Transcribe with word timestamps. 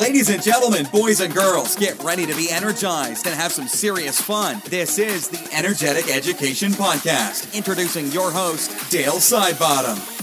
Ladies 0.00 0.30
and 0.30 0.42
gentlemen, 0.42 0.86
boys 0.90 1.20
and 1.20 1.32
girls, 1.32 1.76
get 1.76 2.02
ready 2.02 2.24
to 2.24 2.34
be 2.34 2.50
energized 2.50 3.26
and 3.26 3.34
have 3.34 3.52
some 3.52 3.68
serious 3.68 4.18
fun. 4.18 4.62
This 4.64 4.98
is 4.98 5.28
the 5.28 5.54
Energetic 5.54 6.08
Education 6.08 6.72
Podcast. 6.72 7.54
Introducing 7.54 8.06
your 8.10 8.30
host, 8.30 8.70
Dale 8.90 9.16
Sidebottom. 9.16 10.19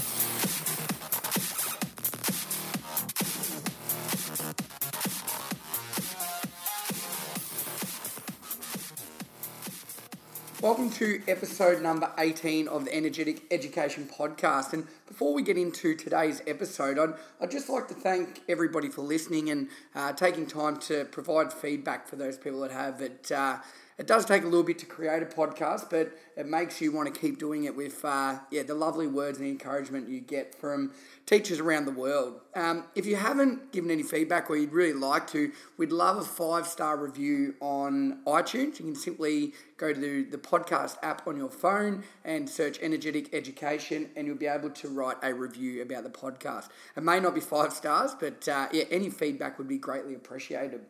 To 10.98 11.22
episode 11.28 11.80
number 11.80 12.10
18 12.18 12.66
of 12.66 12.84
the 12.84 12.92
Energetic 12.92 13.44
Education 13.52 14.10
Podcast. 14.12 14.72
And 14.72 14.84
before 15.06 15.32
we 15.32 15.44
get 15.44 15.56
into 15.56 15.94
today's 15.94 16.42
episode, 16.44 16.98
I'd, 16.98 17.14
I'd 17.40 17.52
just 17.52 17.68
like 17.68 17.86
to 17.86 17.94
thank 17.94 18.42
everybody 18.48 18.88
for 18.88 19.02
listening 19.02 19.48
and 19.50 19.68
uh, 19.94 20.12
taking 20.14 20.44
time 20.44 20.76
to 20.78 21.04
provide 21.04 21.52
feedback 21.52 22.08
for 22.08 22.16
those 22.16 22.36
people 22.36 22.58
that 22.62 22.72
have. 22.72 23.00
It, 23.00 23.30
uh, 23.30 23.58
it 23.98 24.06
does 24.06 24.24
take 24.24 24.42
a 24.42 24.46
little 24.46 24.62
bit 24.62 24.78
to 24.78 24.86
create 24.86 25.22
a 25.22 25.26
podcast, 25.26 25.90
but 25.90 26.16
it 26.36 26.46
makes 26.46 26.80
you 26.80 26.92
want 26.92 27.12
to 27.12 27.20
keep 27.20 27.38
doing 27.38 27.64
it 27.64 27.74
with 27.74 28.04
uh, 28.04 28.38
yeah 28.50 28.62
the 28.62 28.74
lovely 28.74 29.08
words 29.08 29.38
and 29.38 29.48
encouragement 29.48 30.08
you 30.08 30.20
get 30.20 30.54
from 30.54 30.92
teachers 31.26 31.58
around 31.58 31.84
the 31.84 31.92
world. 31.92 32.40
Um, 32.54 32.84
if 32.94 33.06
you 33.06 33.16
haven't 33.16 33.72
given 33.72 33.90
any 33.90 34.04
feedback 34.04 34.48
or 34.48 34.56
you'd 34.56 34.72
really 34.72 34.98
like 34.98 35.26
to, 35.28 35.50
we'd 35.76 35.90
love 35.90 36.16
a 36.16 36.22
five 36.22 36.66
star 36.68 36.96
review 36.96 37.56
on 37.60 38.20
iTunes. 38.24 38.78
You 38.78 38.86
can 38.86 38.94
simply 38.94 39.52
go 39.76 39.92
to 39.92 40.00
the, 40.00 40.22
the 40.22 40.38
podcast 40.38 40.96
app 41.02 41.26
on 41.26 41.36
your 41.36 41.50
phone 41.50 42.04
and 42.24 42.48
search 42.48 42.78
Energetic 42.80 43.34
Education, 43.34 44.10
and 44.16 44.28
you'll 44.28 44.36
be 44.36 44.46
able 44.46 44.70
to 44.70 44.88
write 44.88 45.16
a 45.22 45.34
review 45.34 45.82
about 45.82 46.04
the 46.04 46.10
podcast. 46.10 46.68
It 46.96 47.02
may 47.02 47.18
not 47.18 47.34
be 47.34 47.40
five 47.40 47.72
stars, 47.72 48.14
but 48.18 48.46
uh, 48.46 48.68
yeah, 48.72 48.84
any 48.92 49.10
feedback 49.10 49.58
would 49.58 49.68
be 49.68 49.78
greatly 49.78 50.14
appreciated. 50.14 50.82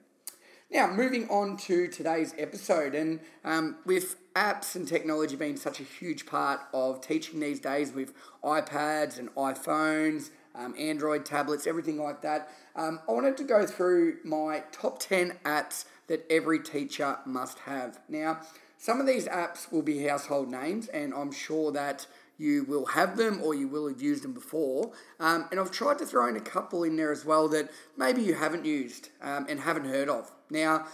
Now, 0.70 0.86
moving 0.86 1.30
on 1.30 1.56
to 1.58 1.88
today's 1.88 2.34
episode, 2.37 2.95
and 2.95 3.20
um, 3.43 3.76
with 3.87 4.16
apps 4.34 4.76
and 4.76 4.87
technology 4.87 5.34
being 5.34 5.56
such 5.56 5.80
a 5.80 5.82
huge 5.82 6.26
part 6.26 6.60
of 6.74 7.01
teaching 7.01 7.40
these 7.40 7.59
days, 7.59 7.93
with 7.93 8.12
iPads 8.45 9.18
and 9.18 9.34
iPhones, 9.34 10.28
um, 10.54 10.74
Android 10.78 11.24
tablets, 11.24 11.66
everything 11.66 11.96
like 11.96 12.20
that, 12.20 12.51
um, 12.76 13.01
I 13.09 13.12
wanted 13.12 13.38
to 13.38 13.45
go 13.45 13.65
through 13.65 14.18
my 14.24 14.62
top 14.70 14.98
10 14.98 15.38
apps 15.46 15.87
that 16.09 16.26
every 16.28 16.59
teacher 16.62 17.16
must 17.24 17.60
have. 17.60 18.00
Now, 18.06 18.40
some 18.76 19.00
of 19.00 19.06
these 19.06 19.26
apps 19.26 19.73
will 19.73 19.80
be 19.80 20.06
household 20.06 20.50
names, 20.50 20.88
and 20.88 21.15
I'm 21.15 21.32
sure 21.32 21.73
that 21.73 22.06
you 22.38 22.64
will 22.64 22.86
have 22.86 23.16
them 23.16 23.40
or 23.42 23.54
you 23.54 23.68
will 23.68 23.88
have 23.88 24.00
used 24.00 24.22
them 24.22 24.32
before. 24.32 24.92
Um, 25.20 25.46
and 25.50 25.60
I've 25.60 25.72
tried 25.72 25.98
to 25.98 26.06
throw 26.06 26.28
in 26.28 26.36
a 26.36 26.40
couple 26.40 26.84
in 26.84 26.96
there 26.96 27.12
as 27.12 27.24
well 27.24 27.48
that 27.48 27.70
maybe 27.96 28.22
you 28.22 28.34
haven't 28.34 28.64
used 28.64 29.10
um, 29.20 29.46
and 29.48 29.60
haven't 29.60 29.86
heard 29.86 30.08
of. 30.08 30.30
Now, 30.50 30.86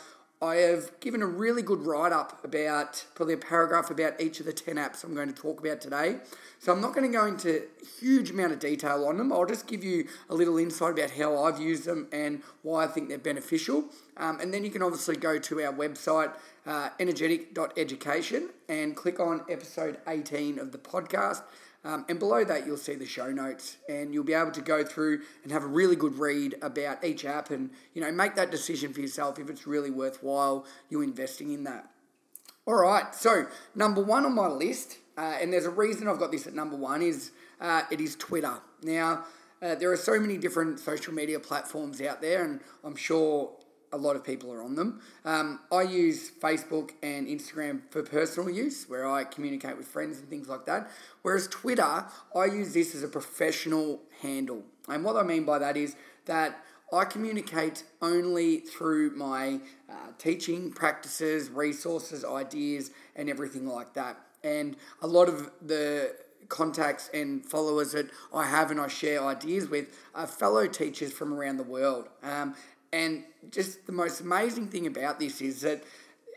I 0.45 0.57
have 0.57 1.01
given 1.01 1.23
a 1.23 1.27
really 1.27 1.63
good 1.63 1.87
write 1.87 2.13
up 2.13 2.45
about 2.45 3.03
probably 3.15 3.33
a 3.33 3.39
paragraph 3.39 3.91
about 3.91 4.21
each 4.21 4.41
of 4.41 4.47
the 4.47 4.53
10 4.53 4.77
apps 4.77 5.03
I'm 5.03 5.15
going 5.15 5.33
to 5.33 5.35
talk 5.35 5.59
about 5.59 5.81
today. 5.81 6.19
So 6.59 6.71
I'm 6.71 6.83
not 6.83 6.95
going 6.95 7.11
to 7.11 7.19
go 7.19 7.25
into 7.25 7.63
a 7.63 7.87
huge 7.99 8.31
amount 8.31 8.53
of 8.53 8.59
detail 8.59 9.07
on 9.07 9.17
them. 9.17 9.33
I'll 9.33 9.47
just 9.47 9.67
give 9.67 9.83
you 9.83 10.07
a 10.29 10.35
little 10.35 10.59
insight 10.59 10.99
about 10.99 11.13
how 11.13 11.43
I've 11.43 11.59
used 11.59 11.87
them 11.87 12.09
and 12.13 12.43
why 12.61 12.85
I 12.85 12.89
think 12.89 13.09
they're 13.09 13.17
beneficial. 13.17 13.87
Um, 14.19 14.39
and 14.39 14.53
then 14.53 14.65
you 14.65 14.71
can 14.71 14.83
obviously 14.83 15.17
go 15.17 15.39
to 15.39 15.63
our 15.63 15.73
website, 15.73 16.35
uh, 16.67 16.91
energetic.education, 17.01 18.51
and 18.69 18.95
click 18.95 19.21
on 19.21 19.45
episode 19.49 19.97
18 20.07 20.59
of 20.59 20.73
the 20.73 20.79
podcast. 20.79 21.43
Um, 21.85 22.07
and 22.09 22.19
below 22.19 22.45
that, 22.45 22.67
you'll 22.67 22.79
see 22.79 22.95
the 22.95 23.07
show 23.07 23.31
notes, 23.31 23.77
and 23.89 24.15
you'll 24.15 24.25
be 24.25 24.33
able 24.33 24.53
to 24.53 24.63
go 24.63 24.85
through 24.85 25.21
and 25.43 25.53
have 25.53 25.63
a 25.63 25.67
really 25.67 25.97
good 25.97 26.19
read 26.19 26.55
about 26.63 27.05
each 27.05 27.25
app, 27.25 27.51
and 27.51 27.71
you 27.93 28.01
know 28.01 28.11
make 28.11 28.35
that 28.37 28.51
decision 28.51 28.93
for 28.93 29.01
yourself 29.01 29.39
if 29.39 29.51
it's 29.51 29.67
really 29.67 29.91
worthwhile 29.91 30.65
you 30.89 31.03
investing 31.03 31.53
in 31.53 31.65
that. 31.65 31.91
All 32.67 32.77
right, 32.77 33.15
so 33.15 33.47
number 33.75 34.03
one 34.03 34.25
on 34.25 34.35
my 34.35 34.47
list, 34.47 34.99
uh, 35.19 35.37
and 35.41 35.53
there's 35.53 35.67
a 35.67 35.71
reason 35.71 36.09
I've 36.09 36.19
got 36.19 36.33
this 36.33 36.47
at 36.47 36.55
number 36.55 36.77
one 36.77 37.03
is 37.03 37.33
uh, 37.61 37.83
it 37.91 38.01
is 38.01 38.17
Twitter. 38.17 38.55
Now. 38.83 39.25
Uh, 39.63 39.75
there 39.75 39.91
are 39.91 39.97
so 39.97 40.21
many 40.21 40.37
different 40.37 40.79
social 40.79 41.15
media 41.15 41.41
platforms 41.41 41.99
out 42.03 42.21
there, 42.21 42.45
and 42.45 42.61
I'm 42.83 42.97
sure 42.97 43.51
a 43.95 43.97
lot 43.97 44.17
of 44.17 44.25
people 44.25 44.53
are 44.53 44.63
on 44.63 44.75
them. 44.75 45.01
Um, 45.25 45.61
I 45.73 45.83
use 45.83 46.31
Facebook 46.43 46.91
and 47.03 47.29
Instagram 47.29 47.83
for 47.91 48.03
personal 48.03 48.51
use, 48.51 48.89
where 48.89 49.09
I 49.09 49.23
communicate 49.23 49.77
with 49.77 49.87
friends 49.87 50.19
and 50.19 50.29
things 50.29 50.49
like 50.49 50.67
that. 50.67 50.91
Whereas 51.23 51.47
Twitter, 51.47 52.05
I 52.35 52.45
use 52.47 52.75
this 52.75 52.95
as 52.95 53.05
a 53.05 53.09
professional 53.09 54.01
handle. 54.21 54.63
And 54.89 55.05
what 55.05 55.17
I 55.17 55.23
mean 55.23 55.45
by 55.45 55.61
that 55.61 55.77
is 55.77 55.95
that 56.27 56.59
I 56.93 57.05
communicate 57.05 57.85
only 58.03 58.59
through 58.59 59.17
my 59.17 59.61
uh, 59.89 59.95
teaching 60.19 60.73
practices, 60.73 61.51
resources, 61.51 62.25
ideas, 62.25 62.91
and 63.15 63.31
everything 63.31 63.67
like 63.67 63.95
that. 63.95 64.19
And 64.43 64.77
a 65.01 65.07
lot 65.07 65.29
of 65.29 65.51
the 65.63 66.15
contacts 66.49 67.11
and 67.15 67.45
followers 67.45 67.93
that 67.93 68.11
I 68.33 68.47
have 68.47 68.71
and 68.71 68.81
I 68.81 68.89
share 68.89 69.25
ideas 69.25 69.69
with 69.69 69.89
are 70.15 70.27
fellow 70.27 70.67
teachers 70.67 71.13
from 71.13 71.33
around 71.33 71.57
the 71.57 71.65
world. 71.65 72.09
Um, 72.23 72.55
and 72.95 73.25
just 73.51 73.87
the 73.87 73.93
most 73.93 74.21
amazing 74.21 74.69
thing 74.69 74.87
about 74.87 75.19
this 75.19 75.41
is 75.41 75.63
that 75.63 75.83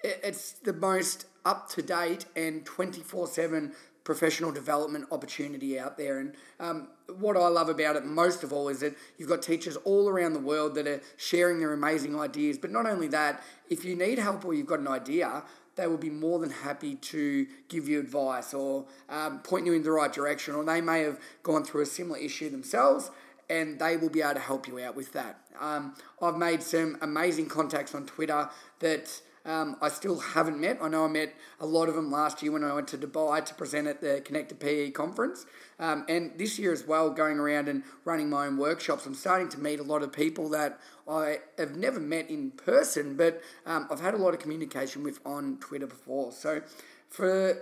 it's 0.03 0.53
the 0.53 0.73
most 0.73 1.27
up 1.45 1.69
to 1.69 1.83
date 1.83 2.25
and 2.35 2.65
24 2.65 3.27
7 3.27 3.71
professional 4.03 4.51
development 4.51 5.05
opportunity 5.11 5.77
out 5.77 5.97
there. 5.97 6.17
And 6.17 6.33
um, 6.59 6.87
what 7.19 7.37
I 7.37 7.47
love 7.49 7.69
about 7.69 7.95
it 7.95 8.05
most 8.05 8.43
of 8.43 8.51
all 8.51 8.69
is 8.69 8.79
that 8.79 8.95
you've 9.17 9.29
got 9.29 9.43
teachers 9.43 9.75
all 9.83 10.09
around 10.09 10.33
the 10.33 10.39
world 10.39 10.73
that 10.75 10.87
are 10.87 10.99
sharing 11.17 11.59
their 11.59 11.73
amazing 11.73 12.19
ideas. 12.19 12.57
But 12.57 12.71
not 12.71 12.87
only 12.87 13.07
that, 13.09 13.43
if 13.69 13.85
you 13.85 13.95
need 13.95 14.17
help 14.17 14.43
or 14.43 14.55
you've 14.55 14.65
got 14.65 14.79
an 14.79 14.87
idea, 14.87 15.43
they 15.75 15.85
will 15.85 15.97
be 15.97 16.09
more 16.09 16.39
than 16.39 16.49
happy 16.49 16.95
to 16.95 17.45
give 17.67 17.87
you 17.87 17.99
advice 17.99 18.53
or 18.53 18.85
um, 19.09 19.39
point 19.39 19.67
you 19.67 19.73
in 19.73 19.83
the 19.83 19.91
right 19.91 20.11
direction, 20.11 20.55
or 20.55 20.63
they 20.63 20.81
may 20.81 21.01
have 21.01 21.19
gone 21.43 21.63
through 21.63 21.81
a 21.81 21.85
similar 21.85 22.17
issue 22.17 22.49
themselves 22.49 23.11
and 23.49 23.79
they 23.79 23.97
will 23.97 24.09
be 24.09 24.21
able 24.21 24.35
to 24.35 24.39
help 24.39 24.67
you 24.67 24.79
out 24.79 24.95
with 24.95 25.13
that. 25.13 25.39
Um, 25.59 25.95
I've 26.21 26.37
made 26.37 26.61
some 26.61 26.97
amazing 27.01 27.47
contacts 27.47 27.95
on 27.95 28.05
Twitter 28.05 28.49
that 28.79 29.21
um, 29.47 29.77
I 29.81 29.87
still 29.87 30.19
haven't 30.19 30.59
met. 30.59 30.77
I 30.81 30.89
know 30.89 31.05
I 31.05 31.07
met 31.07 31.33
a 31.61 31.65
lot 31.65 31.87
of 31.87 31.95
them 31.95 32.11
last 32.11 32.43
year 32.43 32.51
when 32.51 32.65
I 32.65 32.73
went 32.73 32.89
to 32.89 32.97
Dubai 32.97 33.43
to 33.45 33.53
present 33.53 33.87
at 33.87 34.01
the 34.01 34.21
Connected 34.25 34.59
PE 34.59 34.91
conference. 34.91 35.45
Um, 35.79 36.05
and 36.09 36.37
this 36.37 36.59
year 36.59 36.73
as 36.73 36.85
well, 36.85 37.09
going 37.09 37.39
around 37.39 37.69
and 37.69 37.83
running 38.03 38.29
my 38.29 38.45
own 38.45 38.57
workshops, 38.57 39.05
I'm 39.05 39.15
starting 39.15 39.47
to 39.49 39.59
meet 39.59 39.79
a 39.79 39.83
lot 39.83 40.03
of 40.03 40.11
people 40.11 40.49
that 40.49 40.79
I 41.07 41.39
have 41.57 41.77
never 41.77 42.01
met 42.01 42.29
in 42.29 42.51
person, 42.51 43.15
but 43.15 43.41
um, 43.65 43.87
I've 43.89 44.01
had 44.01 44.13
a 44.13 44.17
lot 44.17 44.33
of 44.33 44.41
communication 44.41 45.01
with 45.01 45.21
on 45.25 45.57
Twitter 45.61 45.87
before. 45.87 46.33
So 46.33 46.61
for 47.09 47.57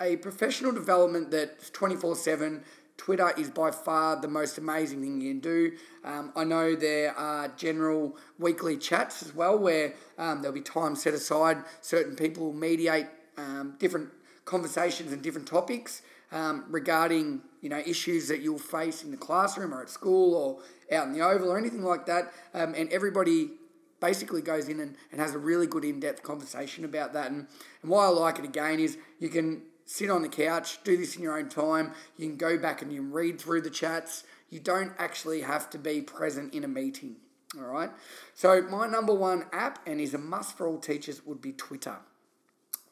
a 0.00 0.16
professional 0.16 0.72
development 0.72 1.30
that's 1.30 1.70
24 1.70 2.16
7, 2.16 2.64
Twitter 2.96 3.32
is 3.36 3.50
by 3.50 3.70
far 3.70 4.20
the 4.20 4.28
most 4.28 4.58
amazing 4.58 5.02
thing 5.02 5.20
you 5.20 5.32
can 5.32 5.40
do. 5.40 5.72
Um, 6.04 6.32
I 6.34 6.44
know 6.44 6.74
there 6.74 7.16
are 7.16 7.48
general 7.48 8.16
weekly 8.38 8.76
chats 8.76 9.22
as 9.22 9.34
well 9.34 9.58
where 9.58 9.94
um, 10.18 10.40
there'll 10.40 10.54
be 10.54 10.62
time 10.62 10.96
set 10.96 11.14
aside. 11.14 11.58
Certain 11.80 12.16
people 12.16 12.52
mediate 12.52 13.06
um, 13.36 13.76
different 13.78 14.10
conversations 14.44 15.12
and 15.12 15.22
different 15.22 15.46
topics 15.46 16.02
um, 16.32 16.64
regarding 16.68 17.42
you 17.60 17.68
know 17.68 17.78
issues 17.78 18.28
that 18.28 18.40
you'll 18.40 18.58
face 18.58 19.02
in 19.02 19.10
the 19.10 19.16
classroom 19.16 19.74
or 19.74 19.82
at 19.82 19.90
school 19.90 20.34
or 20.34 20.96
out 20.96 21.06
in 21.06 21.12
the 21.12 21.20
oval 21.20 21.50
or 21.50 21.58
anything 21.58 21.82
like 21.82 22.06
that. 22.06 22.32
Um, 22.54 22.74
and 22.74 22.90
everybody 22.92 23.50
basically 24.00 24.42
goes 24.42 24.68
in 24.68 24.80
and, 24.80 24.96
and 25.10 25.20
has 25.20 25.34
a 25.34 25.38
really 25.38 25.66
good 25.66 25.84
in-depth 25.84 26.22
conversation 26.22 26.84
about 26.84 27.12
that. 27.14 27.30
And, 27.30 27.46
and 27.82 27.90
why 27.90 28.04
I 28.04 28.08
like 28.08 28.38
it 28.38 28.44
again 28.44 28.78
is 28.78 28.98
you 29.18 29.28
can 29.28 29.62
sit 29.86 30.10
on 30.10 30.22
the 30.22 30.28
couch, 30.28 30.82
do 30.84 30.96
this 30.96 31.16
in 31.16 31.22
your 31.22 31.38
own 31.38 31.48
time. 31.48 31.92
You 32.18 32.28
can 32.28 32.36
go 32.36 32.58
back 32.58 32.82
and 32.82 32.92
you 32.92 33.00
can 33.00 33.12
read 33.12 33.40
through 33.40 33.62
the 33.62 33.70
chats. 33.70 34.24
You 34.50 34.60
don't 34.60 34.92
actually 34.98 35.40
have 35.40 35.70
to 35.70 35.78
be 35.78 36.02
present 36.02 36.52
in 36.52 36.64
a 36.64 36.68
meeting. 36.68 37.16
All 37.56 37.64
right. 37.64 37.90
So, 38.34 38.60
my 38.62 38.86
number 38.86 39.14
one 39.14 39.46
app, 39.52 39.78
and 39.86 40.00
is 40.00 40.14
a 40.14 40.18
must 40.18 40.56
for 40.56 40.66
all 40.66 40.78
teachers, 40.78 41.24
would 41.24 41.40
be 41.40 41.52
Twitter. 41.52 41.96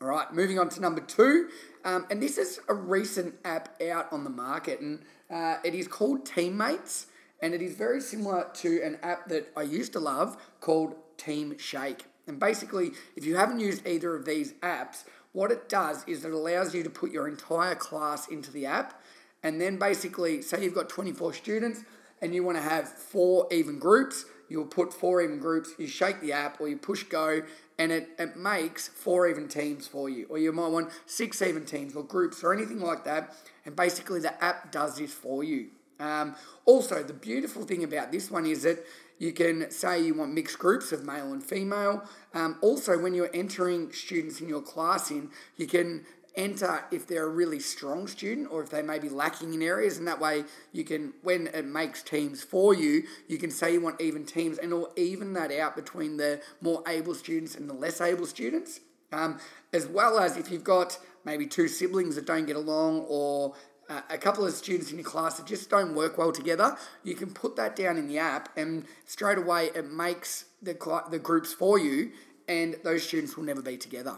All 0.00 0.08
right. 0.08 0.32
Moving 0.32 0.58
on 0.58 0.68
to 0.70 0.80
number 0.80 1.00
two. 1.00 1.48
Um, 1.84 2.06
and 2.10 2.22
this 2.22 2.38
is 2.38 2.60
a 2.68 2.74
recent 2.74 3.34
app 3.44 3.80
out 3.82 4.12
on 4.12 4.24
the 4.24 4.30
market, 4.30 4.80
and 4.80 5.00
uh, 5.30 5.56
it 5.64 5.74
is 5.74 5.88
called 5.88 6.24
Teammates. 6.24 7.08
And 7.42 7.52
it 7.52 7.60
is 7.60 7.74
very 7.74 8.00
similar 8.00 8.48
to 8.54 8.82
an 8.82 8.98
app 9.02 9.28
that 9.28 9.52
I 9.56 9.62
used 9.62 9.92
to 9.94 10.00
love 10.00 10.36
called 10.60 10.94
Team 11.18 11.58
Shake. 11.58 12.06
And 12.26 12.40
basically, 12.40 12.92
if 13.16 13.26
you 13.26 13.36
haven't 13.36 13.60
used 13.60 13.86
either 13.86 14.16
of 14.16 14.24
these 14.24 14.54
apps, 14.62 15.04
what 15.34 15.50
it 15.50 15.68
does 15.68 16.04
is 16.06 16.24
it 16.24 16.32
allows 16.32 16.74
you 16.74 16.82
to 16.84 16.88
put 16.88 17.10
your 17.10 17.28
entire 17.28 17.74
class 17.74 18.28
into 18.28 18.50
the 18.52 18.64
app. 18.64 19.02
And 19.42 19.60
then 19.60 19.78
basically, 19.78 20.40
say 20.40 20.62
you've 20.64 20.76
got 20.76 20.88
24 20.88 21.34
students 21.34 21.82
and 22.22 22.34
you 22.34 22.42
want 22.42 22.56
to 22.56 22.62
have 22.62 22.88
four 22.88 23.48
even 23.50 23.78
groups, 23.78 24.24
you'll 24.48 24.64
put 24.64 24.94
four 24.94 25.20
even 25.20 25.40
groups, 25.40 25.70
you 25.76 25.88
shake 25.88 26.20
the 26.20 26.32
app 26.32 26.60
or 26.60 26.68
you 26.68 26.76
push 26.76 27.02
go, 27.02 27.42
and 27.78 27.90
it, 27.90 28.10
it 28.16 28.36
makes 28.36 28.86
four 28.86 29.26
even 29.26 29.48
teams 29.48 29.88
for 29.88 30.08
you. 30.08 30.26
Or 30.30 30.38
you 30.38 30.52
might 30.52 30.68
want 30.68 30.90
six 31.04 31.42
even 31.42 31.66
teams 31.66 31.96
or 31.96 32.04
groups 32.04 32.44
or 32.44 32.54
anything 32.54 32.80
like 32.80 33.04
that. 33.04 33.36
And 33.66 33.74
basically, 33.74 34.20
the 34.20 34.42
app 34.42 34.70
does 34.70 34.98
this 34.98 35.12
for 35.12 35.42
you. 35.42 35.66
Um, 35.98 36.36
also, 36.64 37.02
the 37.02 37.12
beautiful 37.12 37.64
thing 37.64 37.82
about 37.82 38.12
this 38.12 38.30
one 38.30 38.46
is 38.46 38.62
that 38.62 38.84
you 39.18 39.32
can 39.32 39.70
say 39.70 40.02
you 40.02 40.14
want 40.14 40.32
mixed 40.32 40.58
groups 40.58 40.92
of 40.92 41.04
male 41.04 41.32
and 41.32 41.42
female. 41.42 42.04
Um, 42.34 42.58
also, 42.60 42.98
when 42.98 43.14
you're 43.14 43.30
entering 43.32 43.92
students 43.92 44.40
in 44.40 44.48
your 44.48 44.62
class 44.62 45.10
in, 45.10 45.30
you 45.56 45.66
can 45.66 46.04
enter 46.36 46.84
if 46.90 47.06
they're 47.06 47.26
a 47.26 47.28
really 47.28 47.60
strong 47.60 48.08
student 48.08 48.50
or 48.50 48.62
if 48.62 48.70
they 48.70 48.82
may 48.82 48.98
be 48.98 49.08
lacking 49.08 49.54
in 49.54 49.62
areas 49.62 49.98
and 49.98 50.08
that 50.08 50.20
way 50.20 50.44
you 50.72 50.82
can 50.82 51.12
when 51.22 51.46
it 51.48 51.64
makes 51.64 52.02
teams 52.02 52.42
for 52.42 52.74
you 52.74 53.04
you 53.28 53.38
can 53.38 53.50
say 53.50 53.72
you 53.72 53.80
want 53.80 54.00
even 54.00 54.24
teams 54.24 54.58
and 54.58 54.72
it'll 54.72 54.92
even 54.96 55.32
that 55.32 55.52
out 55.52 55.76
between 55.76 56.16
the 56.16 56.40
more 56.60 56.82
able 56.88 57.14
students 57.14 57.54
and 57.54 57.70
the 57.70 57.74
less 57.74 58.00
able 58.00 58.26
students 58.26 58.80
um, 59.12 59.38
as 59.72 59.86
well 59.86 60.18
as 60.18 60.36
if 60.36 60.50
you've 60.50 60.64
got 60.64 60.98
maybe 61.24 61.46
two 61.46 61.68
siblings 61.68 62.16
that 62.16 62.26
don't 62.26 62.46
get 62.46 62.56
along 62.56 63.04
or 63.08 63.54
uh, 63.88 64.00
a 64.10 64.18
couple 64.18 64.46
of 64.46 64.52
students 64.52 64.90
in 64.90 64.98
your 64.98 65.04
class 65.04 65.36
that 65.36 65.46
just 65.46 65.70
don't 65.70 65.94
work 65.94 66.18
well 66.18 66.32
together, 66.32 66.76
you 67.02 67.14
can 67.14 67.30
put 67.30 67.56
that 67.56 67.76
down 67.76 67.96
in 67.96 68.06
the 68.06 68.18
app 68.18 68.48
and 68.56 68.84
straight 69.04 69.38
away 69.38 69.70
it 69.74 69.90
makes 69.90 70.46
the, 70.62 70.74
the 71.10 71.18
groups 71.18 71.52
for 71.52 71.78
you 71.78 72.10
and 72.48 72.76
those 72.84 73.02
students 73.02 73.36
will 73.36 73.44
never 73.44 73.62
be 73.62 73.76
together. 73.76 74.16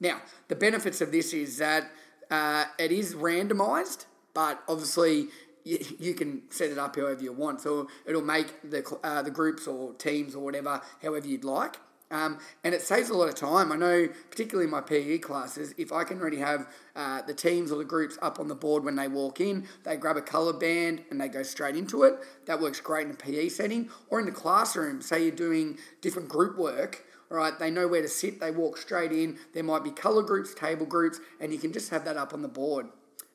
Now, 0.00 0.20
the 0.48 0.56
benefits 0.56 1.00
of 1.00 1.12
this 1.12 1.32
is 1.32 1.58
that 1.58 1.90
uh, 2.30 2.64
it 2.78 2.90
is 2.90 3.14
randomized, 3.14 4.06
but 4.34 4.62
obviously 4.68 5.28
you, 5.64 5.78
you, 5.98 6.14
can 6.14 6.42
set 6.50 6.70
it 6.70 6.78
up 6.78 6.96
however 6.96 7.22
you 7.22 7.32
want. 7.32 7.60
So 7.60 7.88
it'll 8.06 8.22
make 8.22 8.68
the, 8.68 8.98
uh, 9.04 9.22
the 9.22 9.30
groups 9.30 9.66
or 9.66 9.92
teams 9.94 10.34
or 10.34 10.42
whatever 10.42 10.80
however 11.02 11.26
you'd 11.26 11.44
like. 11.44 11.76
Um, 12.12 12.38
and 12.62 12.74
it 12.74 12.82
saves 12.82 13.08
a 13.08 13.14
lot 13.14 13.30
of 13.30 13.34
time. 13.34 13.72
I 13.72 13.76
know, 13.76 14.06
particularly 14.30 14.66
in 14.66 14.70
my 14.70 14.82
PE 14.82 15.18
classes, 15.18 15.74
if 15.78 15.92
I 15.92 16.04
can 16.04 16.20
already 16.20 16.36
have 16.36 16.68
uh, 16.94 17.22
the 17.22 17.32
teams 17.32 17.72
or 17.72 17.78
the 17.78 17.86
groups 17.86 18.18
up 18.20 18.38
on 18.38 18.48
the 18.48 18.54
board 18.54 18.84
when 18.84 18.96
they 18.96 19.08
walk 19.08 19.40
in, 19.40 19.66
they 19.84 19.96
grab 19.96 20.18
a 20.18 20.22
colour 20.22 20.52
band 20.52 21.02
and 21.10 21.18
they 21.18 21.28
go 21.28 21.42
straight 21.42 21.74
into 21.74 22.02
it. 22.02 22.16
That 22.44 22.60
works 22.60 22.80
great 22.80 23.06
in 23.06 23.12
a 23.12 23.16
PE 23.16 23.48
setting. 23.48 23.88
Or 24.10 24.20
in 24.20 24.26
the 24.26 24.32
classroom, 24.32 25.00
say 25.00 25.22
you're 25.22 25.34
doing 25.34 25.78
different 26.02 26.28
group 26.28 26.58
work, 26.58 27.02
right? 27.30 27.58
they 27.58 27.70
know 27.70 27.88
where 27.88 28.02
to 28.02 28.08
sit, 28.08 28.40
they 28.40 28.50
walk 28.50 28.76
straight 28.76 29.10
in. 29.10 29.38
There 29.54 29.64
might 29.64 29.82
be 29.82 29.90
colour 29.90 30.22
groups, 30.22 30.54
table 30.54 30.84
groups, 30.84 31.18
and 31.40 31.50
you 31.50 31.58
can 31.58 31.72
just 31.72 31.88
have 31.88 32.04
that 32.04 32.18
up 32.18 32.34
on 32.34 32.42
the 32.42 32.48
board. 32.48 32.88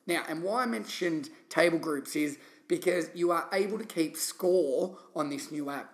Now, 0.06 0.22
and 0.28 0.44
why 0.44 0.62
I 0.62 0.66
mentioned 0.66 1.30
table 1.48 1.80
groups 1.80 2.14
is 2.14 2.38
because 2.68 3.10
you 3.12 3.32
are 3.32 3.48
able 3.52 3.78
to 3.78 3.84
keep 3.84 4.16
score 4.16 4.96
on 5.16 5.30
this 5.30 5.50
new 5.50 5.68
app. 5.68 5.92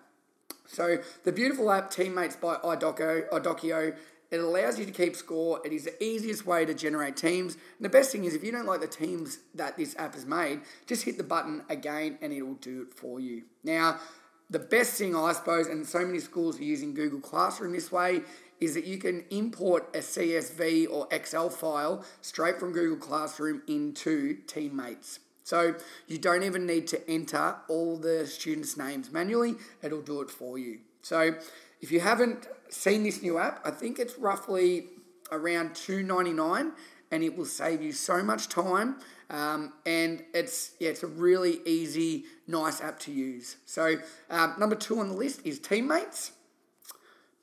So 0.65 0.97
the 1.23 1.31
beautiful 1.31 1.71
app 1.71 1.91
Teammates 1.91 2.35
by 2.35 2.55
iDoco, 2.55 3.29
iDocio, 3.29 3.95
it 4.31 4.39
allows 4.39 4.79
you 4.79 4.85
to 4.85 4.91
keep 4.91 5.15
score. 5.15 5.61
It 5.63 5.71
is 5.71 5.85
the 5.85 6.03
easiest 6.03 6.45
way 6.45 6.65
to 6.65 6.73
generate 6.73 7.15
teams. 7.15 7.53
And 7.53 7.85
the 7.85 7.89
best 7.89 8.11
thing 8.11 8.25
is 8.25 8.33
if 8.33 8.43
you 8.43 8.51
don't 8.51 8.65
like 8.65 8.81
the 8.81 8.87
teams 8.87 9.39
that 9.53 9.77
this 9.77 9.95
app 9.97 10.15
has 10.15 10.25
made, 10.25 10.61
just 10.87 11.03
hit 11.03 11.17
the 11.17 11.23
button 11.23 11.63
again 11.69 12.17
and 12.21 12.33
it 12.33 12.41
will 12.41 12.55
do 12.55 12.81
it 12.83 12.93
for 12.93 13.19
you. 13.19 13.43
Now, 13.63 13.99
the 14.49 14.59
best 14.59 14.93
thing 14.93 15.15
I 15.15 15.33
suppose, 15.33 15.67
and 15.67 15.85
so 15.85 16.05
many 16.05 16.19
schools 16.19 16.59
are 16.59 16.63
using 16.63 16.93
Google 16.93 17.19
Classroom 17.19 17.71
this 17.73 17.91
way, 17.91 18.21
is 18.59 18.73
that 18.73 18.85
you 18.85 18.97
can 18.97 19.25
import 19.29 19.89
a 19.93 19.99
CSV 19.99 20.87
or 20.89 21.07
Excel 21.11 21.49
file 21.49 22.05
straight 22.21 22.59
from 22.59 22.71
Google 22.71 22.97
Classroom 22.97 23.61
into 23.67 24.37
Teammates. 24.47 25.19
So 25.45 25.75
you 26.07 26.17
don't 26.17 26.41
even 26.41 26.65
need 26.65 26.87
to 26.87 27.07
enter 27.09 27.55
all 27.67 27.97
the 27.97 28.25
students' 28.25 28.77
names 28.77 29.11
manually, 29.11 29.55
it'll 29.83 30.01
do 30.01 30.21
it 30.21 30.31
for 30.31 30.57
you. 30.57 30.79
So 31.03 31.35
if 31.81 31.91
you 31.91 31.99
haven't 31.99 32.47
seen 32.69 33.03
this 33.03 33.21
new 33.21 33.37
app, 33.37 33.61
I 33.63 33.69
think 33.69 33.99
it's 33.99 34.17
roughly 34.17 34.87
around 35.31 35.75
$2.99 35.75 36.71
and 37.11 37.23
it 37.23 37.37
will 37.37 37.45
save 37.45 37.83
you 37.83 37.91
so 37.91 38.23
much 38.23 38.49
time. 38.49 38.95
Um, 39.29 39.73
and 39.85 40.23
it's 40.33 40.71
yeah, 40.79 40.89
it's 40.89 41.03
a 41.03 41.07
really 41.07 41.59
easy, 41.63 42.25
nice 42.47 42.81
app 42.81 42.97
to 43.01 43.11
use. 43.11 43.57
So 43.67 43.97
um, 44.31 44.55
number 44.57 44.75
two 44.75 44.99
on 44.99 45.09
the 45.09 45.15
list 45.15 45.41
is 45.43 45.59
Teammates. 45.59 46.31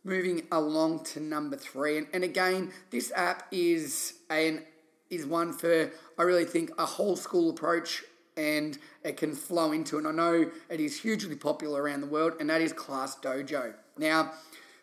Moving 0.02 0.48
along 0.50 1.04
to 1.04 1.20
number 1.20 1.56
three, 1.56 1.98
and, 1.98 2.08
and 2.12 2.24
again, 2.24 2.72
this 2.90 3.12
app 3.14 3.46
is 3.52 4.14
an 4.28 4.64
is 5.12 5.26
one 5.26 5.52
for, 5.52 5.92
I 6.18 6.22
really 6.22 6.44
think, 6.46 6.70
a 6.78 6.86
whole 6.86 7.16
school 7.16 7.50
approach 7.50 8.02
and 8.36 8.78
it 9.04 9.18
can 9.18 9.34
flow 9.34 9.72
into. 9.72 9.98
And 9.98 10.08
I 10.08 10.12
know 10.12 10.50
it 10.70 10.80
is 10.80 11.00
hugely 11.00 11.36
popular 11.36 11.82
around 11.82 12.00
the 12.00 12.06
world, 12.06 12.32
and 12.40 12.48
that 12.48 12.62
is 12.62 12.72
Class 12.72 13.16
Dojo. 13.16 13.74
Now, 13.98 14.32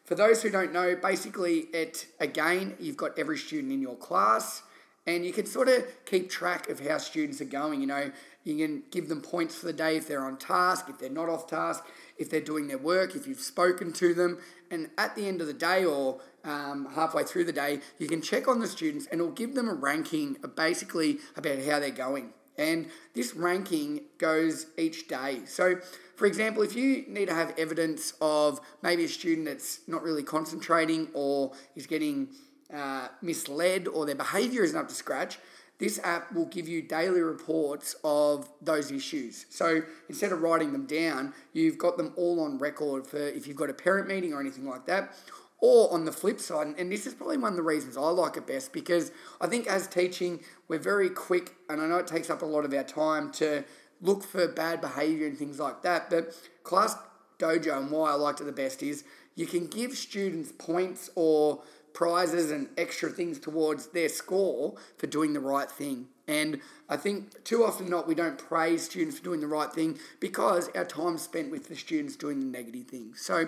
for 0.06 0.16
those 0.16 0.42
who 0.44 0.50
don't 0.50 0.72
know, 0.72 0.96
basically, 0.96 1.68
it 1.74 2.08
again, 2.20 2.76
you've 2.80 2.98
got 2.98 3.18
every 3.18 3.38
student 3.38 3.74
in 3.74 3.82
your 3.82 3.96
class, 3.96 4.62
and 5.08 5.26
you 5.26 5.34
can 5.34 5.48
sort 5.48 5.68
of 5.68 5.84
keep 6.06 6.30
track 6.30 6.70
of 6.70 6.80
how 6.80 7.00
students 7.00 7.42
are 7.42 7.46
going. 7.46 7.82
You 7.82 7.88
know, 7.88 8.12
you 8.44 8.58
can 8.58 8.84
give 8.92 9.10
them 9.10 9.22
points 9.22 9.56
for 9.56 9.66
the 9.66 9.74
day 9.74 9.98
if 9.98 10.08
they're 10.08 10.24
on 10.24 10.38
task, 10.38 10.86
if 10.90 11.00
they're 11.00 11.10
not 11.10 11.30
off 11.30 11.48
task, 11.48 11.84
if 12.18 12.30
they're 12.30 12.42
doing 12.42 12.68
their 12.68 12.78
work, 12.78 13.16
if 13.16 13.28
you've 13.28 13.40
spoken 13.40 13.92
to 13.94 14.14
them. 14.14 14.38
And 14.70 14.92
at 14.98 15.16
the 15.16 15.28
end 15.28 15.42
of 15.42 15.48
the 15.48 15.54
day, 15.54 15.86
or 15.86 16.22
um, 16.44 16.88
halfway 16.96 17.24
through 17.24 17.46
the 17.46 17.54
day, 17.54 17.80
you 17.98 18.08
can 18.08 18.22
check 18.22 18.48
on 18.48 18.60
the 18.60 18.68
students 18.68 19.08
and 19.12 19.20
it'll 19.20 19.34
give 19.34 19.56
them 19.56 19.68
a 19.68 19.74
ranking 19.74 20.38
basically 20.56 21.20
about 21.36 21.60
how 21.60 21.80
they're 21.80 21.92
going. 21.92 22.34
And 22.58 22.90
this 23.14 23.36
ranking 23.36 24.02
goes 24.18 24.68
each 24.78 25.08
day. 25.08 25.42
So, 25.46 25.78
for 26.18 26.26
example, 26.26 26.62
if 26.62 26.76
you 26.76 27.06
need 27.08 27.30
to 27.30 27.34
have 27.34 27.58
evidence 27.58 28.14
of 28.20 28.60
maybe 28.82 29.06
a 29.06 29.08
student 29.08 29.48
that's 29.48 29.80
not 29.88 30.04
really 30.04 30.24
concentrating 30.24 31.08
or 31.14 31.54
is 31.78 31.88
getting 31.88 32.30
uh, 32.74 33.08
misled 33.22 33.88
or 33.88 34.06
their 34.06 34.16
behavior 34.16 34.64
isn't 34.64 34.78
up 34.78 34.90
to 34.90 34.94
scratch, 34.94 35.40
this 35.80 35.98
app 36.04 36.34
will 36.34 36.46
give 36.46 36.68
you 36.68 36.82
daily 36.82 37.22
reports 37.22 37.96
of 38.04 38.50
those 38.62 38.92
issues. 38.92 39.46
So 39.50 39.82
instead 40.10 40.34
of 40.34 40.42
writing 40.42 40.74
them 40.74 40.86
down, 40.86 41.34
you've 41.54 41.78
got 41.78 41.98
them 41.98 42.14
all 42.18 42.42
on 42.42 42.58
record 42.58 43.08
for 43.08 43.18
if 43.18 43.48
you've 43.48 43.56
got 43.56 43.70
a 43.70 43.74
parent 43.74 44.10
meeting 44.10 44.34
or 44.34 44.42
anything 44.42 44.68
like 44.68 44.86
that. 44.88 45.16
Or 45.62 45.92
on 45.94 46.06
the 46.06 46.12
flip 46.12 46.40
side, 46.40 46.74
and 46.78 46.92
this 46.92 47.06
is 47.06 47.14
probably 47.14 47.38
one 47.38 47.52
of 47.52 47.58
the 47.58 47.64
reasons 47.64 47.98
I 47.98 48.02
like 48.02 48.38
it 48.38 48.48
best 48.48 48.72
because 48.72 49.12
I 49.42 49.48
think 49.48 49.68
as 49.68 49.88
teaching, 49.88 50.40
we're 50.70 50.80
very 50.80 51.10
quick, 51.10 51.56
and 51.70 51.82
I 51.82 51.88
know 51.88 51.98
it 51.98 52.08
takes 52.08 52.30
up 52.30 52.42
a 52.42 52.46
lot 52.46 52.64
of 52.64 52.74
our 52.74 52.84
time 52.84 53.32
to 53.34 53.66
look 54.02 54.24
for 54.24 54.48
bad 54.48 54.80
behavior 54.80 55.28
and 55.28 55.38
things 55.38 55.60
like 55.60 55.82
that. 55.82 56.10
But 56.10 56.34
Class 56.64 56.96
Dojo, 57.40 57.78
and 57.78 57.92
why 57.92 58.12
I 58.12 58.14
liked 58.14 58.40
it 58.42 58.46
the 58.46 58.52
best 58.52 58.82
is 58.82 59.04
you 59.36 59.46
can 59.46 59.68
give 59.68 59.98
students 59.98 60.52
points 60.58 61.10
or 61.16 61.62
prizes 61.94 62.52
and 62.52 62.70
extra 62.78 63.10
things 63.10 63.40
towards 63.40 63.88
their 63.88 64.10
score 64.10 64.76
for 64.98 65.08
doing 65.08 65.34
the 65.34 65.40
right 65.40 65.70
thing. 65.70 66.08
And 66.28 66.62
I 66.88 66.98
think 66.98 67.44
too 67.44 67.64
often 67.64 67.90
not 67.90 68.08
we 68.08 68.16
don't 68.16 68.38
praise 68.38 68.84
students 68.84 69.18
for 69.18 69.24
doing 69.24 69.42
the 69.42 69.48
right 69.48 69.72
thing 69.72 69.98
because 70.20 70.70
our 70.76 70.86
time 70.86 71.18
spent 71.18 71.52
with 71.52 71.68
the 71.68 71.76
students 71.76 72.16
doing 72.16 72.40
the 72.40 72.46
negative 72.46 72.88
things. 72.88 73.22
So 73.22 73.48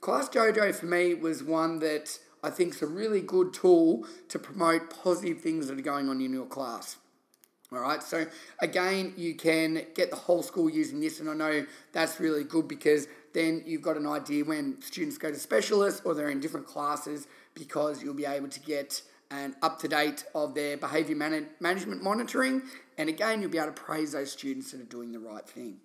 Class 0.00 0.28
Dojo 0.28 0.74
for 0.74 0.86
me 0.86 1.14
was 1.14 1.42
one 1.42 1.80
that 1.80 2.18
I 2.42 2.50
think 2.50 2.74
is 2.74 2.82
a 2.82 2.86
really 2.86 3.20
good 3.20 3.52
tool 3.52 4.06
to 4.28 4.38
promote 4.38 4.90
positive 4.90 5.40
things 5.40 5.66
that 5.66 5.78
are 5.78 5.82
going 5.82 6.08
on 6.08 6.20
in 6.20 6.32
your 6.32 6.46
class. 6.46 6.96
All 7.70 7.80
right, 7.80 8.02
so 8.02 8.24
again, 8.60 9.12
you 9.16 9.34
can 9.34 9.84
get 9.94 10.08
the 10.08 10.16
whole 10.16 10.42
school 10.42 10.70
using 10.70 11.00
this, 11.00 11.20
and 11.20 11.28
I 11.28 11.34
know 11.34 11.66
that's 11.92 12.18
really 12.18 12.44
good 12.44 12.66
because 12.66 13.08
then 13.34 13.62
you've 13.66 13.82
got 13.82 13.98
an 13.98 14.06
idea 14.06 14.44
when 14.44 14.80
students 14.80 15.18
go 15.18 15.30
to 15.30 15.38
specialists 15.38 16.00
or 16.04 16.14
they're 16.14 16.30
in 16.30 16.40
different 16.40 16.66
classes 16.66 17.26
because 17.54 18.02
you'll 18.02 18.14
be 18.14 18.24
able 18.24 18.48
to 18.48 18.60
get 18.60 19.02
an 19.30 19.54
up 19.60 19.78
to 19.80 19.88
date 19.88 20.24
of 20.34 20.54
their 20.54 20.78
behaviour 20.78 21.16
man- 21.16 21.48
management 21.60 22.02
monitoring, 22.02 22.62
and 22.96 23.10
again, 23.10 23.42
you'll 23.42 23.50
be 23.50 23.58
able 23.58 23.72
to 23.72 23.72
praise 23.72 24.12
those 24.12 24.32
students 24.32 24.70
that 24.70 24.80
are 24.80 24.84
doing 24.84 25.12
the 25.12 25.18
right 25.18 25.46
thing. 25.46 25.78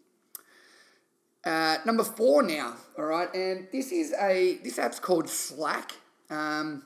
Uh, 1.46 1.78
number 1.86 2.04
four 2.04 2.42
now, 2.42 2.74
all 2.98 3.06
right, 3.06 3.34
and 3.36 3.68
this 3.72 3.92
is 3.92 4.14
a 4.14 4.60
this 4.64 4.80
app's 4.80 5.00
called 5.00 5.28
Slack, 5.28 5.92
um, 6.30 6.84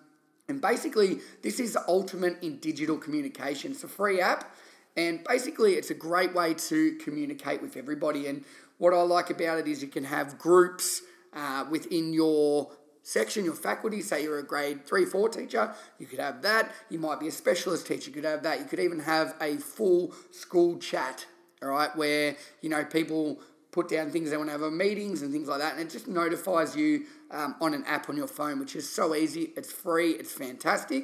and 0.49 0.59
basically 0.59 1.19
this 1.43 1.59
is 1.59 1.73
the 1.73 1.83
ultimate 1.87 2.41
in 2.41 2.57
digital 2.57 2.97
communication. 2.97 3.71
It's 3.71 3.83
a 3.83 3.87
free 3.87 4.19
app, 4.19 4.51
and 4.95 5.23
basically 5.23 5.73
it's 5.73 5.91
a 5.91 5.93
great 5.93 6.33
way 6.33 6.55
to 6.55 6.95
communicate 6.97 7.61
with 7.61 7.77
everybody. 7.77 8.25
And 8.25 8.43
what 8.79 8.95
I 8.95 9.01
like 9.03 9.29
about 9.29 9.59
it 9.59 9.67
is 9.67 9.83
you 9.83 9.89
can 9.89 10.05
have 10.05 10.39
groups 10.39 11.03
uh, 11.33 11.65
within 11.69 12.11
your 12.11 12.71
section, 13.03 13.45
your 13.45 13.53
faculty. 13.53 14.01
Say 14.01 14.23
you're 14.23 14.39
a 14.39 14.43
grade 14.43 14.87
three, 14.87 15.05
four 15.05 15.29
teacher, 15.29 15.71
you 15.99 16.07
could 16.07 16.19
have 16.19 16.41
that. 16.41 16.71
You 16.89 16.97
might 16.97 17.19
be 17.19 17.27
a 17.27 17.31
specialist 17.31 17.85
teacher, 17.85 18.09
you 18.09 18.15
could 18.15 18.25
have 18.25 18.41
that. 18.41 18.57
You 18.57 18.65
could 18.65 18.79
even 18.79 19.01
have 19.01 19.35
a 19.39 19.57
full 19.57 20.15
school 20.31 20.79
chat, 20.79 21.27
all 21.61 21.69
right, 21.69 21.95
where 21.95 22.35
you 22.61 22.69
know 22.69 22.83
people 22.83 23.39
put 23.77 23.89
down 23.89 24.09
things 24.09 24.31
they 24.31 24.37
want 24.37 24.49
to 24.49 24.57
have 24.57 24.73
meetings 24.73 25.21
and 25.21 25.31
things 25.31 25.47
like 25.47 25.59
that, 25.59 25.73
and 25.73 25.81
it 25.83 25.91
just 25.91 26.07
notifies 26.07 26.75
you 26.75 27.05
um, 27.29 27.53
on 27.61 27.75
an 27.75 27.83
app 27.85 28.09
on 28.09 28.17
your 28.17 28.25
phone, 28.25 28.59
which 28.59 28.75
is 28.75 28.89
so 28.89 29.13
easy. 29.13 29.51
It's 29.55 29.71
free. 29.71 30.13
It's 30.13 30.31
fantastic. 30.31 31.03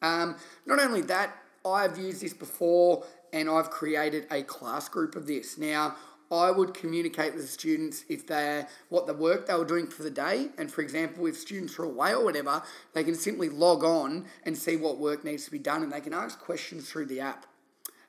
Um, 0.00 0.36
not 0.64 0.80
only 0.80 1.02
that, 1.02 1.36
I've 1.66 1.98
used 1.98 2.22
this 2.22 2.32
before, 2.32 3.04
and 3.34 3.50
I've 3.50 3.68
created 3.68 4.26
a 4.30 4.42
class 4.44 4.88
group 4.88 5.14
of 5.14 5.26
this. 5.26 5.58
Now, 5.58 5.94
I 6.32 6.50
would 6.50 6.72
communicate 6.72 7.34
with 7.34 7.42
the 7.42 7.48
students 7.48 8.06
if 8.08 8.26
they're 8.26 8.66
what 8.88 9.06
the 9.06 9.12
work 9.12 9.46
they 9.46 9.54
were 9.54 9.66
doing 9.66 9.86
for 9.86 10.02
the 10.02 10.10
day. 10.10 10.48
And 10.56 10.72
for 10.72 10.80
example, 10.80 11.26
if 11.26 11.36
students 11.36 11.78
are 11.78 11.84
away 11.84 12.14
or 12.14 12.24
whatever, 12.24 12.62
they 12.94 13.04
can 13.04 13.14
simply 13.14 13.50
log 13.50 13.84
on 13.84 14.24
and 14.44 14.56
see 14.56 14.76
what 14.76 14.96
work 14.96 15.22
needs 15.22 15.44
to 15.44 15.50
be 15.50 15.58
done 15.58 15.82
and 15.82 15.92
they 15.92 16.00
can 16.00 16.14
ask 16.14 16.40
questions 16.40 16.90
through 16.90 17.06
the 17.06 17.20
app. 17.20 17.44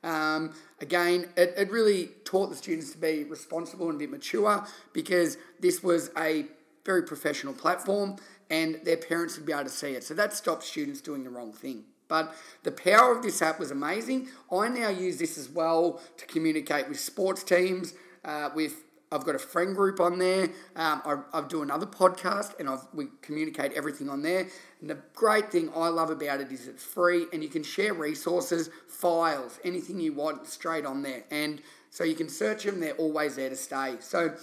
Um, 0.03 0.53
again, 0.79 1.29
it, 1.35 1.53
it 1.57 1.71
really 1.71 2.11
taught 2.23 2.49
the 2.49 2.55
students 2.55 2.91
to 2.91 2.97
be 2.97 3.23
responsible 3.23 3.89
and 3.89 3.99
bit 3.99 4.11
mature 4.11 4.65
because 4.93 5.37
this 5.59 5.83
was 5.83 6.11
a 6.17 6.45
very 6.85 7.03
professional 7.03 7.53
platform 7.53 8.15
and 8.49 8.79
their 8.83 8.97
parents 8.97 9.37
would 9.37 9.45
be 9.45 9.53
able 9.53 9.63
to 9.63 9.69
see 9.69 9.91
it. 9.91 10.03
So 10.03 10.13
that 10.13 10.33
stopped 10.33 10.63
students 10.63 11.01
doing 11.01 11.23
the 11.23 11.29
wrong 11.29 11.51
thing. 11.51 11.83
But 12.07 12.33
the 12.63 12.71
power 12.71 13.11
of 13.15 13.21
this 13.21 13.41
app 13.41 13.59
was 13.59 13.71
amazing. 13.71 14.29
I 14.51 14.69
now 14.69 14.89
use 14.89 15.17
this 15.17 15.37
as 15.37 15.49
well 15.49 15.99
to 16.17 16.25
communicate 16.25 16.87
with 16.87 16.99
sports 16.99 17.43
teams, 17.43 17.93
uh, 18.23 18.49
with 18.55 18.83
I've 19.11 19.23
got 19.23 19.35
a 19.35 19.39
friend 19.39 19.75
group 19.75 19.99
on 19.99 20.19
there. 20.19 20.49
Um, 20.75 21.01
I, 21.05 21.17
I 21.33 21.41
do 21.47 21.61
another 21.61 21.85
podcast 21.85 22.59
and 22.59 22.67
I've, 22.69 22.85
we 22.93 23.07
communicate 23.21 23.71
everything 23.73 24.09
on 24.09 24.21
there. 24.21 24.47
And 24.81 24.89
the 24.89 24.97
great 25.13 25.51
thing 25.51 25.69
I 25.75 25.87
love 25.87 26.09
about 26.09 26.41
it 26.41 26.51
is 26.51 26.67
it's 26.67 26.83
free 26.83 27.25
and 27.31 27.41
you 27.41 27.49
can 27.49 27.63
share 27.63 27.93
resources, 27.93 28.69
files, 28.87 29.59
anything 29.63 29.99
you 29.99 30.13
want 30.13 30.47
straight 30.47 30.85
on 30.85 31.03
there. 31.03 31.23
And 31.31 31.61
so 31.89 32.03
you 32.03 32.15
can 32.15 32.29
search 32.29 32.63
them, 32.63 32.79
they're 32.79 32.93
always 32.93 33.37
there 33.37 33.49
to 33.49 33.55
stay. 33.55 33.95
So 34.01 34.35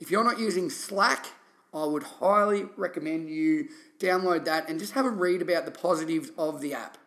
if 0.00 0.10
you're 0.10 0.24
not 0.24 0.38
using 0.38 0.70
Slack, 0.70 1.26
I 1.74 1.84
would 1.84 2.02
highly 2.02 2.66
recommend 2.76 3.28
you 3.28 3.68
download 3.98 4.44
that 4.44 4.68
and 4.68 4.78
just 4.78 4.92
have 4.92 5.06
a 5.06 5.10
read 5.10 5.42
about 5.42 5.64
the 5.64 5.70
positives 5.70 6.30
of 6.36 6.60
the 6.60 6.74
app. 6.74 6.98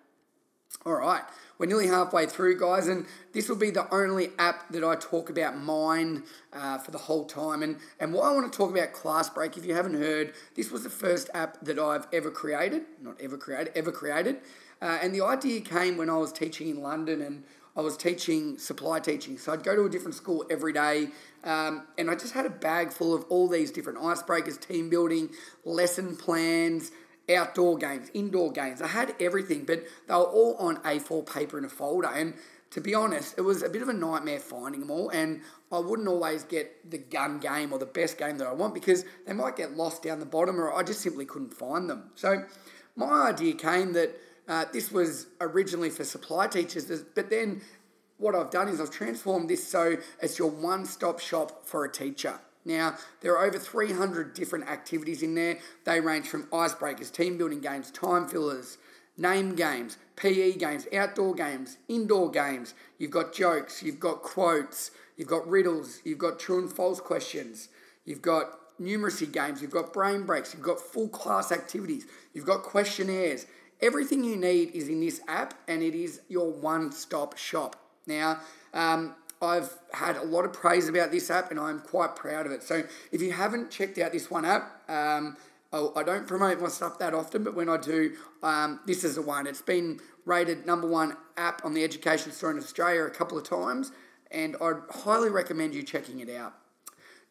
All 0.86 0.94
right, 0.94 1.24
we're 1.58 1.68
nearly 1.68 1.88
halfway 1.88 2.26
through, 2.26 2.60
guys, 2.60 2.88
and 2.88 3.06
this 3.34 3.48
will 3.48 3.56
be 3.56 3.70
the 3.70 3.94
only 3.94 4.30
app 4.38 4.70
that 4.70 4.84
I 4.84 4.96
talk 4.96 5.30
about 5.30 5.58
mine 5.58 6.24
uh, 6.54 6.78
for 6.80 6.92
the 6.92 6.98
whole 6.98 7.26
time. 7.26 7.64
And, 7.64 7.78
and 8.00 8.14
why 8.14 8.30
I 8.30 8.34
want 8.34 8.52
to 8.52 8.58
talk 8.58 8.72
about 8.72 8.94
Class 8.94 9.30
Break, 9.30 9.58
if 9.58 9.66
you 9.66 9.74
haven't 9.74 9.96
heard, 9.96 10.34
this 10.56 10.72
was 10.72 10.84
the 10.84 10.90
first 10.90 11.30
app 11.34 11.64
that 11.64 11.80
I've 11.80 12.08
ever 12.12 12.30
created, 12.30 12.84
not 13.02 13.20
ever 13.22 13.38
created, 13.38 13.72
ever 13.76 13.92
created. 13.92 14.38
Uh, 14.82 15.00
and 15.02 15.16
the 15.16 15.22
idea 15.22 15.62
came 15.62 15.98
when 15.98 16.10
I 16.10 16.18
was 16.18 16.32
teaching 16.32 16.70
in 16.70 16.82
London 16.82 17.22
and 17.22 17.44
I 17.78 17.82
was 17.82 17.98
teaching 17.98 18.58
supply 18.58 19.00
teaching. 19.00 19.38
So 19.38 19.52
I'd 19.52 19.64
go 19.64 19.76
to 19.76 19.84
a 19.84 19.90
different 19.90 20.16
school 20.16 20.46
every 20.50 20.72
day, 20.72 21.10
um, 21.44 21.86
and 21.98 22.10
I 22.10 22.16
just 22.16 22.34
had 22.34 22.46
a 22.46 22.50
bag 22.50 22.92
full 22.92 23.14
of 23.14 23.26
all 23.30 23.50
these 23.50 23.70
different 23.70 24.00
icebreakers, 24.00 24.60
team 24.60 24.90
building, 24.90 25.30
lesson 25.66 26.16
plans, 26.16 26.92
outdoor 27.30 27.78
games, 27.78 28.10
indoor 28.14 28.52
games. 28.52 28.82
I 28.82 28.88
had 28.88 29.16
everything, 29.20 29.66
but 29.66 29.84
they 30.08 30.14
were 30.14 30.24
all 30.24 30.56
on 30.58 30.78
A4 30.78 31.32
paper 31.32 31.58
in 31.58 31.66
a 31.66 31.70
folder. 31.70 32.10
And 32.10 32.36
to 32.72 32.82
be 32.82 32.94
honest, 32.94 33.36
it 33.38 33.42
was 33.42 33.64
a 33.64 33.70
bit 33.70 33.82
of 33.82 33.90
a 33.90 33.94
nightmare 33.94 34.40
finding 34.40 34.82
them 34.82 34.92
all. 34.92 35.10
And 35.10 35.42
I 35.72 35.80
wouldn't 35.80 36.08
always 36.08 36.44
get 36.44 36.90
the 36.90 36.98
gun 36.98 37.40
game 37.40 37.72
or 37.74 37.80
the 37.80 37.86
best 37.86 38.18
game 38.18 38.38
that 38.38 38.48
I 38.48 38.54
want 38.54 38.74
because 38.74 39.06
they 39.26 39.34
might 39.34 39.56
get 39.56 39.76
lost 39.76 40.04
down 40.04 40.20
the 40.20 40.26
bottom 40.26 40.60
or 40.60 40.74
I 40.74 40.84
just 40.84 41.02
simply 41.02 41.26
couldn't 41.26 41.54
find 41.54 41.90
them. 41.90 42.12
So 42.16 42.44
my 42.96 43.30
idea 43.30 43.54
came 43.54 43.94
that 43.94 44.16
uh, 44.48 44.66
this 44.72 44.92
was 44.92 45.28
originally 45.42 45.90
for 45.90 46.04
supply 46.04 46.48
teachers, 46.48 46.86
but 47.16 47.30
then 47.30 47.62
what 48.18 48.36
I've 48.36 48.52
done 48.52 48.70
is 48.70 48.80
I've 48.80 48.92
transformed 48.92 49.50
this 49.50 49.68
so 49.68 49.98
it's 50.22 50.40
your 50.40 50.50
one 50.50 50.86
stop 50.86 51.20
shop 51.20 51.66
for 51.66 51.84
a 51.86 51.92
teacher. 51.92 52.40
Now, 52.66 52.98
there 53.22 53.38
are 53.38 53.46
over 53.46 53.60
300 53.60 54.34
different 54.34 54.68
activities 54.68 55.22
in 55.22 55.36
there. 55.36 55.60
They 55.86 56.02
range 56.02 56.28
from 56.28 56.48
icebreakers, 56.48 57.12
team 57.12 57.38
building 57.38 57.62
games, 57.62 57.92
time 57.92 58.28
fillers, 58.28 58.80
name 59.18 59.56
games, 59.56 59.98
PE 60.16 60.54
games, 60.54 60.88
outdoor 60.94 61.36
games, 61.36 61.78
indoor 61.88 62.32
games. 62.32 62.74
You've 62.98 63.12
got 63.12 63.34
jokes, 63.34 63.84
you've 63.84 64.00
got 64.00 64.24
quotes, 64.24 64.92
you've 65.16 65.28
got 65.28 65.48
riddles, 65.48 66.00
you've 66.04 66.18
got 66.18 66.40
true 66.40 66.60
and 66.60 66.72
false 66.72 67.00
questions, 67.00 67.70
you've 68.04 68.22
got 68.22 68.60
numeracy 68.82 69.32
games, 69.32 69.62
you've 69.62 69.72
got 69.72 69.94
brain 69.94 70.24
breaks, 70.24 70.54
you've 70.54 70.64
got 70.64 70.80
full 70.80 71.08
class 71.10 71.52
activities, 71.52 72.06
you've 72.34 72.46
got 72.46 72.64
questionnaires. 72.64 73.46
Everything 73.82 74.24
you 74.24 74.38
need 74.38 74.72
is 74.72 74.88
in 74.88 75.02
this 75.02 75.22
app 75.28 75.54
and 75.68 75.84
it 75.84 75.94
is 75.94 76.22
your 76.30 76.50
one 76.52 76.92
stop 76.92 77.38
shop. 77.38 77.76
Now, 78.08 78.40
um, 78.74 79.16
I've 79.46 79.72
had 79.94 80.18
a 80.18 80.24
lot 80.24 80.46
of 80.46 80.54
praise 80.54 80.90
about 80.90 81.12
this 81.12 81.30
app 81.30 81.52
and 81.52 81.60
I'm 81.60 81.80
quite 81.80 82.16
proud 82.16 82.46
of 82.46 82.52
it. 82.52 82.64
So 82.64 82.84
if 83.12 83.22
you 83.22 83.32
haven't 83.32 83.72
checked 83.72 83.98
out 83.98 84.12
this 84.12 84.30
one 84.30 84.46
app, 84.46 84.90
um, 84.90 85.38
I 85.72 86.04
don't 86.04 86.26
promote 86.26 86.62
my 86.62 86.70
stuff 86.70 87.00
that 87.00 87.14
often, 87.14 87.44
but 87.44 87.54
when 87.54 87.68
I 87.68 87.78
do, 87.78 88.16
um, 88.44 88.80
this 88.86 89.04
is 89.04 89.16
the 89.16 89.22
one. 89.22 89.46
It's 89.46 89.62
been 89.62 90.00
rated 90.26 90.66
number 90.66 90.88
one 90.88 91.18
app 91.36 91.66
on 91.66 91.74
the 91.74 91.84
Education 91.84 92.32
Store 92.32 92.52
in 92.52 92.58
Australia 92.58 93.04
a 93.04 93.10
couple 93.10 93.38
of 93.38 93.44
times, 93.44 93.92
and 94.32 94.56
I'd 94.62 94.78
highly 94.90 95.30
recommend 95.30 95.76
you 95.76 95.84
checking 95.84 96.20
it 96.20 96.30
out. 96.30 96.54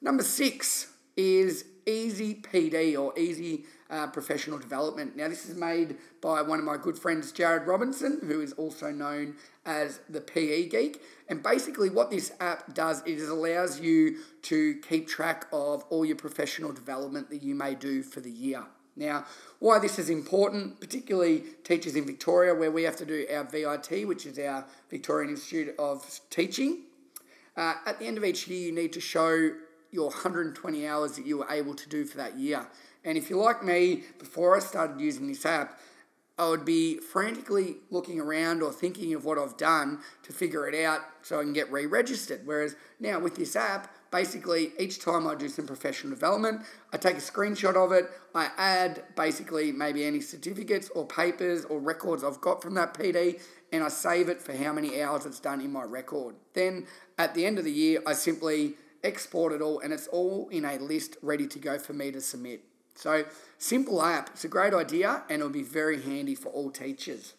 Number 0.02 0.22
six 0.22 0.88
is 1.16 1.64
Easy 1.86 2.34
PD 2.34 2.98
or 2.98 3.18
Easy 3.18 3.64
uh, 3.94 4.08
Professional 4.08 4.58
Development. 4.58 5.16
Now, 5.16 5.28
this 5.28 5.48
is 5.48 5.54
made 5.54 5.96
by 6.20 6.42
one 6.42 6.58
of 6.58 6.64
my 6.64 6.76
good 6.76 6.98
friends, 6.98 7.32
Jarrod 7.32 7.66
Robinson, 7.66 8.18
who 8.24 8.40
is 8.40 8.52
also 8.54 8.90
known 8.90 9.36
as 9.64 10.00
the 10.08 10.20
PE 10.20 10.68
Geek. 10.68 11.00
And 11.28 11.42
basically, 11.42 11.90
what 11.90 12.10
this 12.10 12.32
app 12.40 12.74
does 12.74 13.04
is 13.06 13.28
allows 13.28 13.78
you 13.78 14.18
to 14.42 14.80
keep 14.80 15.06
track 15.06 15.46
of 15.52 15.84
all 15.90 16.04
your 16.04 16.16
professional 16.16 16.72
development 16.72 17.30
that 17.30 17.42
you 17.42 17.54
may 17.54 17.76
do 17.76 18.02
for 18.02 18.20
the 18.20 18.30
year. 18.30 18.64
Now, 18.96 19.26
why 19.60 19.78
this 19.78 19.98
is 19.98 20.10
important, 20.10 20.80
particularly 20.80 21.44
teachers 21.62 21.94
in 21.94 22.04
Victoria, 22.04 22.54
where 22.54 22.72
we 22.72 22.82
have 22.82 22.96
to 22.96 23.06
do 23.06 23.26
our 23.32 23.44
VIT, 23.44 24.08
which 24.08 24.26
is 24.26 24.38
our 24.40 24.66
Victorian 24.90 25.30
Institute 25.30 25.74
of 25.78 26.20
Teaching. 26.30 26.82
Uh, 27.56 27.74
at 27.86 28.00
the 28.00 28.06
end 28.06 28.18
of 28.18 28.24
each 28.24 28.48
year, 28.48 28.66
you 28.66 28.72
need 28.72 28.92
to 28.92 29.00
show 29.00 29.50
your 29.92 30.08
120 30.08 30.88
hours 30.88 31.14
that 31.16 31.24
you 31.24 31.38
were 31.38 31.50
able 31.50 31.74
to 31.74 31.88
do 31.88 32.04
for 32.04 32.16
that 32.16 32.36
year. 32.36 32.66
And 33.04 33.18
if 33.18 33.28
you're 33.28 33.44
like 33.44 33.62
me, 33.62 34.04
before 34.18 34.56
I 34.56 34.60
started 34.60 35.00
using 35.00 35.26
this 35.26 35.44
app, 35.44 35.78
I 36.36 36.48
would 36.48 36.64
be 36.64 36.98
frantically 36.98 37.76
looking 37.90 38.18
around 38.18 38.60
or 38.60 38.72
thinking 38.72 39.14
of 39.14 39.24
what 39.24 39.38
I've 39.38 39.56
done 39.56 40.00
to 40.24 40.32
figure 40.32 40.66
it 40.66 40.84
out 40.84 41.02
so 41.22 41.38
I 41.38 41.44
can 41.44 41.52
get 41.52 41.70
re 41.70 41.86
registered. 41.86 42.40
Whereas 42.44 42.74
now 42.98 43.20
with 43.20 43.36
this 43.36 43.54
app, 43.54 43.94
basically 44.10 44.72
each 44.76 44.98
time 44.98 45.28
I 45.28 45.36
do 45.36 45.48
some 45.48 45.64
professional 45.64 46.12
development, 46.12 46.62
I 46.92 46.96
take 46.96 47.14
a 47.16 47.20
screenshot 47.20 47.76
of 47.76 47.92
it, 47.92 48.10
I 48.34 48.50
add 48.56 49.04
basically 49.14 49.70
maybe 49.70 50.04
any 50.04 50.20
certificates 50.20 50.88
or 50.90 51.06
papers 51.06 51.64
or 51.66 51.78
records 51.78 52.24
I've 52.24 52.40
got 52.40 52.60
from 52.60 52.74
that 52.74 52.94
PD, 52.94 53.40
and 53.70 53.84
I 53.84 53.88
save 53.88 54.28
it 54.28 54.42
for 54.42 54.56
how 54.56 54.72
many 54.72 55.00
hours 55.02 55.26
it's 55.26 55.38
done 55.38 55.60
in 55.60 55.70
my 55.70 55.84
record. 55.84 56.34
Then 56.52 56.88
at 57.16 57.34
the 57.34 57.46
end 57.46 57.58
of 57.58 57.64
the 57.64 57.72
year, 57.72 58.02
I 58.06 58.12
simply 58.12 58.74
export 59.04 59.52
it 59.52 59.62
all 59.62 59.78
and 59.80 59.92
it's 59.92 60.08
all 60.08 60.48
in 60.48 60.64
a 60.64 60.78
list 60.78 61.16
ready 61.22 61.46
to 61.46 61.58
go 61.60 61.78
for 61.78 61.92
me 61.92 62.10
to 62.10 62.20
submit. 62.20 62.64
So, 62.94 63.24
simple 63.58 64.02
app. 64.02 64.30
It's 64.30 64.44
a 64.44 64.48
great 64.48 64.72
idea 64.72 65.24
and 65.28 65.40
it'll 65.40 65.50
be 65.50 65.62
very 65.62 66.02
handy 66.02 66.34
for 66.34 66.48
all 66.50 66.70
teachers. 66.70 67.34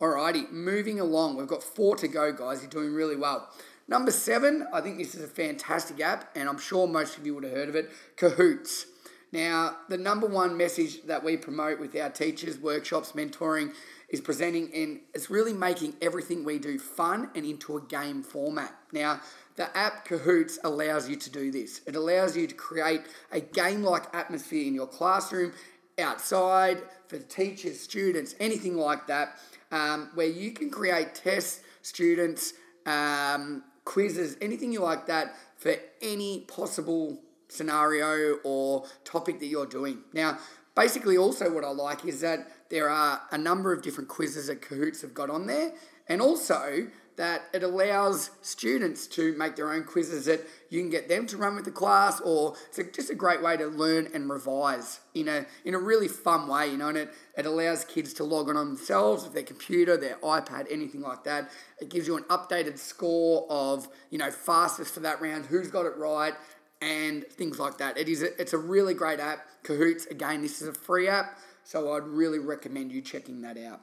Alrighty, 0.00 0.50
moving 0.52 1.00
along. 1.00 1.36
We've 1.36 1.48
got 1.48 1.62
four 1.62 1.96
to 1.96 2.06
go, 2.06 2.32
guys. 2.32 2.62
You're 2.62 2.70
doing 2.70 2.94
really 2.94 3.16
well. 3.16 3.48
Number 3.88 4.10
seven, 4.10 4.66
I 4.72 4.80
think 4.80 4.98
this 4.98 5.14
is 5.14 5.22
a 5.24 5.28
fantastic 5.28 6.00
app, 6.00 6.30
and 6.36 6.48
I'm 6.48 6.58
sure 6.58 6.86
most 6.86 7.16
of 7.16 7.26
you 7.26 7.34
would 7.34 7.44
have 7.44 7.54
heard 7.54 7.68
of 7.68 7.74
it 7.74 7.90
Kahoots. 8.16 8.84
Now, 9.32 9.76
the 9.88 9.98
number 9.98 10.26
one 10.26 10.56
message 10.56 11.02
that 11.06 11.24
we 11.24 11.36
promote 11.36 11.80
with 11.80 11.96
our 11.96 12.10
teachers, 12.10 12.58
workshops, 12.58 13.12
mentoring 13.12 13.72
is 14.08 14.20
presenting 14.20 14.72
and 14.74 15.00
it's 15.14 15.28
really 15.28 15.52
making 15.52 15.94
everything 16.00 16.44
we 16.44 16.58
do 16.58 16.78
fun 16.78 17.30
and 17.34 17.44
into 17.44 17.76
a 17.76 17.82
game 17.82 18.22
format. 18.22 18.74
Now, 18.92 19.20
the 19.58 19.76
app 19.76 20.06
Kahoots 20.08 20.56
allows 20.62 21.08
you 21.08 21.16
to 21.16 21.30
do 21.30 21.50
this. 21.50 21.82
It 21.84 21.96
allows 21.96 22.36
you 22.36 22.46
to 22.46 22.54
create 22.54 23.02
a 23.32 23.40
game 23.40 23.82
like 23.82 24.04
atmosphere 24.14 24.66
in 24.66 24.74
your 24.74 24.86
classroom, 24.86 25.52
outside, 25.98 26.78
for 27.08 27.18
teachers, 27.18 27.80
students, 27.80 28.36
anything 28.38 28.76
like 28.76 29.08
that, 29.08 29.36
um, 29.72 30.10
where 30.14 30.28
you 30.28 30.52
can 30.52 30.70
create 30.70 31.16
tests, 31.16 31.60
students, 31.82 32.54
um, 32.86 33.64
quizzes, 33.84 34.36
anything 34.40 34.72
you 34.72 34.80
like 34.80 35.06
that 35.06 35.34
for 35.56 35.74
any 36.00 36.42
possible 36.42 37.18
scenario 37.48 38.36
or 38.44 38.84
topic 39.04 39.40
that 39.40 39.46
you're 39.46 39.66
doing. 39.66 39.98
Now, 40.12 40.38
basically, 40.76 41.16
also 41.16 41.52
what 41.52 41.64
I 41.64 41.70
like 41.70 42.04
is 42.04 42.20
that 42.20 42.48
there 42.70 42.88
are 42.88 43.22
a 43.32 43.38
number 43.38 43.72
of 43.72 43.82
different 43.82 44.08
quizzes 44.08 44.46
that 44.46 44.62
Kahoots 44.62 45.00
have 45.02 45.14
got 45.14 45.30
on 45.30 45.48
there, 45.48 45.72
and 46.06 46.22
also 46.22 46.86
that 47.18 47.42
it 47.52 47.62
allows 47.62 48.30
students 48.40 49.06
to 49.06 49.36
make 49.36 49.54
their 49.56 49.70
own 49.70 49.84
quizzes 49.84 50.24
that 50.24 50.40
you 50.70 50.80
can 50.80 50.88
get 50.88 51.08
them 51.08 51.26
to 51.26 51.36
run 51.36 51.54
with 51.54 51.64
the 51.64 51.70
class 51.70 52.20
or 52.20 52.54
it's 52.68 52.78
a, 52.78 52.84
just 52.84 53.10
a 53.10 53.14
great 53.14 53.42
way 53.42 53.56
to 53.56 53.66
learn 53.66 54.08
and 54.14 54.30
revise 54.30 55.00
in 55.14 55.28
a 55.28 55.44
in 55.64 55.74
a 55.74 55.78
really 55.78 56.08
fun 56.08 56.48
way 56.48 56.70
you 56.70 56.78
know 56.78 56.88
and 56.88 56.98
it, 56.98 57.12
it 57.36 57.44
allows 57.44 57.84
kids 57.84 58.14
to 58.14 58.24
log 58.24 58.48
on 58.48 58.54
themselves 58.54 59.24
with 59.24 59.34
their 59.34 59.42
computer 59.42 59.96
their 59.96 60.16
ipad 60.16 60.66
anything 60.70 61.02
like 61.02 61.24
that. 61.24 61.50
It 61.80 61.90
gives 61.90 62.08
you 62.08 62.16
an 62.16 62.24
updated 62.24 62.78
score 62.78 63.46
of 63.50 63.88
you 64.10 64.18
know 64.18 64.30
fastest 64.30 64.94
for 64.94 65.00
that 65.00 65.20
round 65.20 65.46
who's 65.46 65.68
got 65.68 65.84
it 65.84 65.96
right 65.96 66.34
and 66.80 67.26
things 67.26 67.58
like 67.58 67.78
that. 67.78 67.98
It 67.98 68.08
is 68.08 68.22
a, 68.22 68.40
it's 68.40 68.52
a 68.52 68.58
really 68.58 68.94
great 68.94 69.18
app 69.20 69.44
kahoots 69.68 70.10
again 70.10 70.42
this 70.42 70.62
is 70.62 70.68
a 70.68 70.72
free 70.72 71.08
app 71.08 71.38
so 71.62 71.92
i'd 71.94 72.04
really 72.04 72.38
recommend 72.38 72.90
you 72.90 73.02
checking 73.02 73.42
that 73.42 73.58
out 73.58 73.80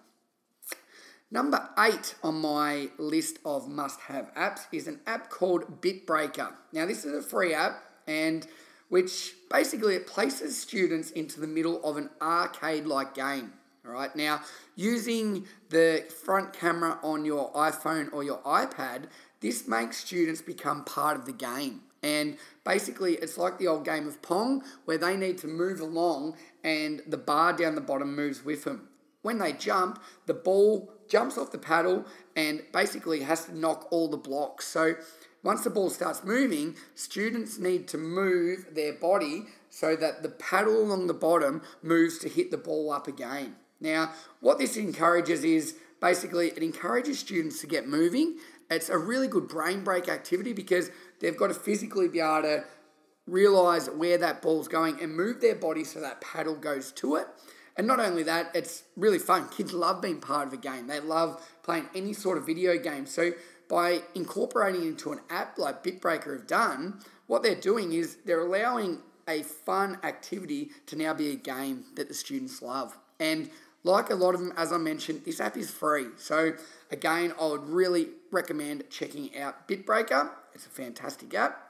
Number 1.31 1.69
eight 1.79 2.15
on 2.23 2.35
my 2.35 2.89
list 2.97 3.39
of 3.45 3.67
must 3.67 3.99
have 4.01 4.33
apps 4.35 4.67
is 4.71 4.87
an 4.87 4.99
app 5.07 5.29
called 5.29 5.81
Bitbreaker. 5.81 6.51
Now, 6.71 6.85
this 6.85 7.03
is 7.03 7.13
a 7.13 7.27
free 7.27 7.53
app 7.53 7.83
and 8.07 8.47
which 8.89 9.33
basically 9.49 9.95
it 9.95 10.05
places 10.05 10.59
students 10.59 11.11
into 11.11 11.39
the 11.41 11.47
middle 11.47 11.83
of 11.83 11.97
an 11.97 12.09
arcade 12.21 12.85
like 12.85 13.15
game. 13.15 13.53
All 13.85 13.91
right, 13.91 14.15
now 14.15 14.41
using 14.75 15.45
the 15.69 16.05
front 16.23 16.53
camera 16.53 16.99
on 17.03 17.25
your 17.25 17.51
iPhone 17.53 18.11
or 18.13 18.23
your 18.23 18.39
iPad, 18.39 19.05
this 19.41 19.67
makes 19.67 19.97
students 19.97 20.41
become 20.41 20.83
part 20.85 21.17
of 21.17 21.25
the 21.25 21.33
game. 21.33 21.81
And 22.01 22.37
basically, 22.63 23.15
it's 23.15 23.37
like 23.37 23.57
the 23.57 23.67
old 23.67 23.85
game 23.85 24.07
of 24.07 24.21
Pong 24.21 24.63
where 24.85 24.97
they 24.97 25.17
need 25.17 25.39
to 25.39 25.47
move 25.47 25.79
along 25.79 26.35
and 26.63 27.01
the 27.07 27.17
bar 27.17 27.53
down 27.53 27.73
the 27.73 27.81
bottom 27.81 28.15
moves 28.15 28.45
with 28.45 28.63
them. 28.63 28.89
When 29.21 29.39
they 29.39 29.53
jump, 29.53 30.01
the 30.27 30.35
ball 30.35 30.91
jumps 31.07 31.37
off 31.37 31.51
the 31.51 31.57
paddle 31.57 32.05
and 32.35 32.63
basically 32.71 33.21
has 33.21 33.45
to 33.45 33.57
knock 33.57 33.87
all 33.91 34.07
the 34.07 34.17
blocks. 34.17 34.67
So 34.67 34.95
once 35.43 35.63
the 35.63 35.69
ball 35.69 35.89
starts 35.89 36.23
moving, 36.23 36.75
students 36.95 37.59
need 37.59 37.87
to 37.89 37.97
move 37.97 38.73
their 38.73 38.93
body 38.93 39.45
so 39.69 39.95
that 39.95 40.23
the 40.23 40.29
paddle 40.29 40.81
along 40.81 41.07
the 41.07 41.13
bottom 41.13 41.61
moves 41.83 42.17
to 42.19 42.29
hit 42.29 42.49
the 42.49 42.57
ball 42.57 42.91
up 42.91 43.07
again. 43.07 43.55
Now, 43.79 44.11
what 44.39 44.57
this 44.57 44.77
encourages 44.77 45.43
is 45.43 45.75
basically 46.01 46.47
it 46.47 46.63
encourages 46.63 47.19
students 47.19 47.61
to 47.61 47.67
get 47.67 47.87
moving. 47.87 48.37
It's 48.71 48.89
a 48.89 48.97
really 48.97 49.27
good 49.27 49.47
brain 49.47 49.83
break 49.83 50.09
activity 50.09 50.53
because 50.53 50.89
they've 51.19 51.37
got 51.37 51.47
to 51.47 51.53
physically 51.53 52.07
be 52.07 52.19
able 52.19 52.41
to 52.41 52.63
realize 53.27 53.87
where 53.89 54.17
that 54.17 54.41
ball's 54.41 54.67
going 54.67 54.99
and 55.01 55.15
move 55.15 55.41
their 55.41 55.55
body 55.55 55.83
so 55.83 55.99
that 55.99 56.21
paddle 56.21 56.55
goes 56.55 56.91
to 56.93 57.15
it. 57.15 57.27
And 57.77 57.87
not 57.87 57.99
only 57.99 58.23
that, 58.23 58.51
it's 58.55 58.83
really 58.95 59.19
fun. 59.19 59.49
Kids 59.49 59.73
love 59.73 60.01
being 60.01 60.21
part 60.21 60.47
of 60.47 60.53
a 60.53 60.57
game. 60.57 60.87
They 60.87 60.99
love 60.99 61.45
playing 61.63 61.89
any 61.93 62.13
sort 62.13 62.37
of 62.37 62.45
video 62.45 62.77
game. 62.77 63.05
So 63.05 63.31
by 63.67 64.01
incorporating 64.13 64.83
into 64.83 65.11
an 65.11 65.19
app 65.29 65.57
like 65.57 65.83
Bitbreaker 65.83 66.37
have 66.37 66.47
done, 66.47 66.99
what 67.27 67.43
they're 67.43 67.55
doing 67.55 67.91
is 67.93 68.17
they're 68.25 68.45
allowing 68.45 68.99
a 69.27 69.43
fun 69.43 69.97
activity 70.03 70.69
to 70.85 70.95
now 70.95 71.13
be 71.13 71.31
a 71.31 71.35
game 71.35 71.83
that 71.95 72.07
the 72.07 72.13
students 72.13 72.61
love. 72.61 72.97
And 73.19 73.49
like 73.83 74.09
a 74.09 74.15
lot 74.15 74.35
of 74.35 74.41
them, 74.41 74.53
as 74.55 74.71
I 74.71 74.77
mentioned, 74.77 75.23
this 75.25 75.39
app 75.41 75.57
is 75.57 75.69
free. 75.69 76.07
So 76.17 76.53
again, 76.91 77.33
I 77.39 77.47
would 77.47 77.67
really 77.67 78.07
recommend 78.31 78.83
checking 78.89 79.35
out 79.37 79.67
Bitbreaker. 79.67 80.29
It's 80.53 80.65
a 80.65 80.69
fantastic 80.69 81.33
app. 81.33 81.61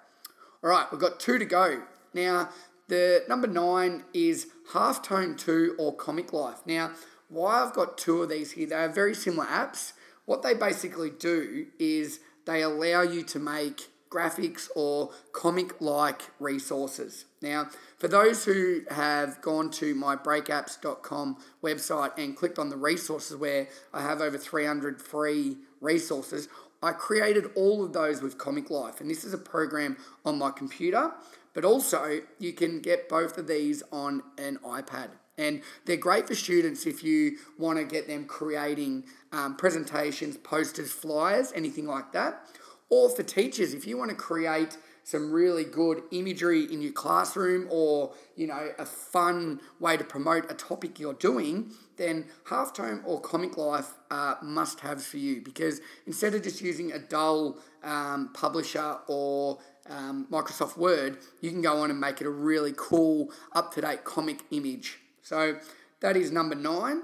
All 0.63 0.69
right, 0.69 0.85
we've 0.91 1.01
got 1.01 1.19
two 1.19 1.37
to 1.37 1.45
go. 1.45 1.81
Now, 2.13 2.49
the 2.87 3.23
number 3.27 3.47
nine 3.47 4.03
is 4.13 4.47
Halftone 4.71 5.37
2 5.37 5.75
or 5.77 5.95
Comic 5.95 6.33
Life. 6.33 6.59
Now, 6.65 6.91
why 7.29 7.63
I've 7.63 7.73
got 7.73 7.97
two 7.97 8.21
of 8.21 8.29
these 8.29 8.51
here, 8.51 8.67
they 8.67 8.75
are 8.75 8.89
very 8.89 9.15
similar 9.15 9.47
apps. 9.47 9.93
What 10.25 10.41
they 10.41 10.53
basically 10.53 11.09
do 11.09 11.67
is 11.79 12.19
they 12.45 12.61
allow 12.61 13.01
you 13.01 13.23
to 13.23 13.39
make 13.39 13.89
graphics 14.09 14.69
or 14.75 15.11
comic 15.33 15.81
like 15.81 16.21
resources. 16.39 17.25
Now, 17.41 17.69
for 17.97 18.07
those 18.07 18.45
who 18.45 18.81
have 18.89 19.41
gone 19.41 19.69
to 19.71 19.93
my 19.93 20.15
breakappz.com 20.15 21.37
website 21.61 22.17
and 22.17 22.35
clicked 22.35 22.57
on 22.57 22.69
the 22.69 22.77
resources 22.77 23.35
where 23.35 23.67
I 23.93 24.01
have 24.01 24.21
over 24.21 24.37
300 24.37 25.01
free 25.01 25.57
resources, 25.81 26.47
I 26.81 26.91
created 26.91 27.49
all 27.55 27.83
of 27.83 27.93
those 27.93 28.21
with 28.21 28.37
Comic 28.37 28.69
Life, 28.69 29.01
and 29.01 29.09
this 29.09 29.23
is 29.23 29.33
a 29.33 29.39
program 29.39 29.97
on 30.23 30.37
my 30.37 30.51
computer, 30.51 31.11
but 31.55 31.65
also 31.65 32.21
you 32.37 32.53
can 32.53 32.79
get 32.79 33.09
both 33.09 33.39
of 33.39 33.47
these 33.47 33.81
on 33.91 34.21
an 34.37 34.59
iPad. 34.63 35.09
And 35.37 35.63
they're 35.85 35.97
great 35.97 36.27
for 36.27 36.35
students 36.35 36.85
if 36.85 37.03
you 37.03 37.37
want 37.57 37.79
to 37.79 37.83
get 37.83 38.07
them 38.07 38.25
creating 38.25 39.05
um, 39.33 39.57
presentations, 39.57 40.37
posters, 40.37 40.91
flyers, 40.91 41.51
anything 41.55 41.87
like 41.87 42.13
that 42.13 42.41
or 42.89 43.09
for 43.09 43.23
teachers, 43.23 43.73
if 43.73 43.87
you 43.87 43.97
want 43.97 44.09
to 44.09 44.15
create 44.15 44.77
some 45.03 45.31
really 45.31 45.63
good 45.63 46.01
imagery 46.11 46.63
in 46.63 46.81
your 46.81 46.91
classroom 46.91 47.67
or 47.69 48.11
you 48.35 48.47
know 48.47 48.71
a 48.79 48.85
fun 48.85 49.59
way 49.79 49.95
to 49.95 50.03
promote 50.03 50.49
a 50.49 50.55
topic 50.55 50.99
you're 50.99 51.13
doing 51.13 51.71
then 51.97 52.25
halftone 52.45 53.03
or 53.05 53.21
comic 53.21 53.55
life 53.55 53.93
must 54.41 54.79
haves 54.79 55.05
for 55.05 55.17
you 55.17 55.41
because 55.41 55.79
instead 56.07 56.33
of 56.33 56.41
just 56.41 56.59
using 56.59 56.91
a 56.91 56.97
dull 56.97 57.55
um, 57.83 58.31
publisher 58.33 58.97
or 59.07 59.59
um, 59.89 60.27
microsoft 60.31 60.77
word 60.77 61.17
you 61.41 61.49
can 61.51 61.61
go 61.61 61.77
on 61.77 61.91
and 61.91 61.99
make 61.99 62.21
it 62.21 62.27
a 62.27 62.29
really 62.29 62.73
cool 62.75 63.31
up-to-date 63.53 64.03
comic 64.03 64.39
image 64.51 64.99
so 65.21 65.57
that 65.99 66.17
is 66.17 66.31
number 66.31 66.55
nine 66.55 67.01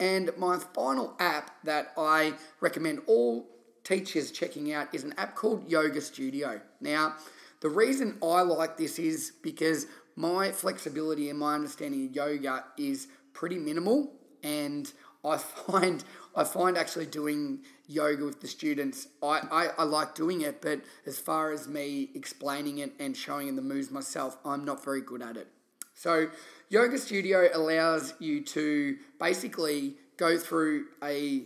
and 0.00 0.30
my 0.36 0.58
final 0.74 1.16
app 1.18 1.50
that 1.64 1.92
i 1.96 2.32
recommend 2.60 3.00
all 3.06 3.46
teachers 3.88 4.30
checking 4.30 4.70
out 4.72 4.94
is 4.94 5.02
an 5.02 5.14
app 5.16 5.34
called 5.34 5.68
Yoga 5.70 6.02
Studio. 6.02 6.60
Now, 6.78 7.16
the 7.60 7.70
reason 7.70 8.18
I 8.22 8.42
like 8.42 8.76
this 8.76 8.98
is 8.98 9.32
because 9.42 9.86
my 10.14 10.52
flexibility 10.52 11.30
and 11.30 11.38
my 11.38 11.54
understanding 11.54 12.06
of 12.06 12.14
yoga 12.14 12.64
is 12.76 13.08
pretty 13.32 13.56
minimal 13.56 14.12
and 14.42 14.92
I 15.24 15.36
find 15.68 16.04
I 16.38 16.44
find 16.44 16.78
actually 16.78 17.06
doing 17.06 17.60
yoga 17.88 18.24
with 18.24 18.40
the 18.40 18.46
students, 18.46 19.08
I, 19.20 19.40
I, 19.50 19.66
I, 19.78 19.82
like 19.82 20.14
doing 20.14 20.42
it, 20.42 20.62
but 20.62 20.80
as 21.04 21.18
far 21.18 21.50
as 21.50 21.66
me 21.66 22.10
explaining 22.14 22.78
it 22.78 22.92
and 23.00 23.16
showing 23.16 23.56
the 23.56 23.62
moves 23.62 23.90
myself, 23.90 24.36
I'm 24.44 24.64
not 24.64 24.84
very 24.84 25.00
good 25.00 25.20
at 25.20 25.36
it. 25.36 25.48
So, 25.94 26.30
Yoga 26.68 26.96
Studio 26.96 27.48
allows 27.52 28.14
you 28.20 28.44
to 28.44 28.98
basically 29.18 29.94
go 30.16 30.38
through 30.38 30.86
a 31.02 31.42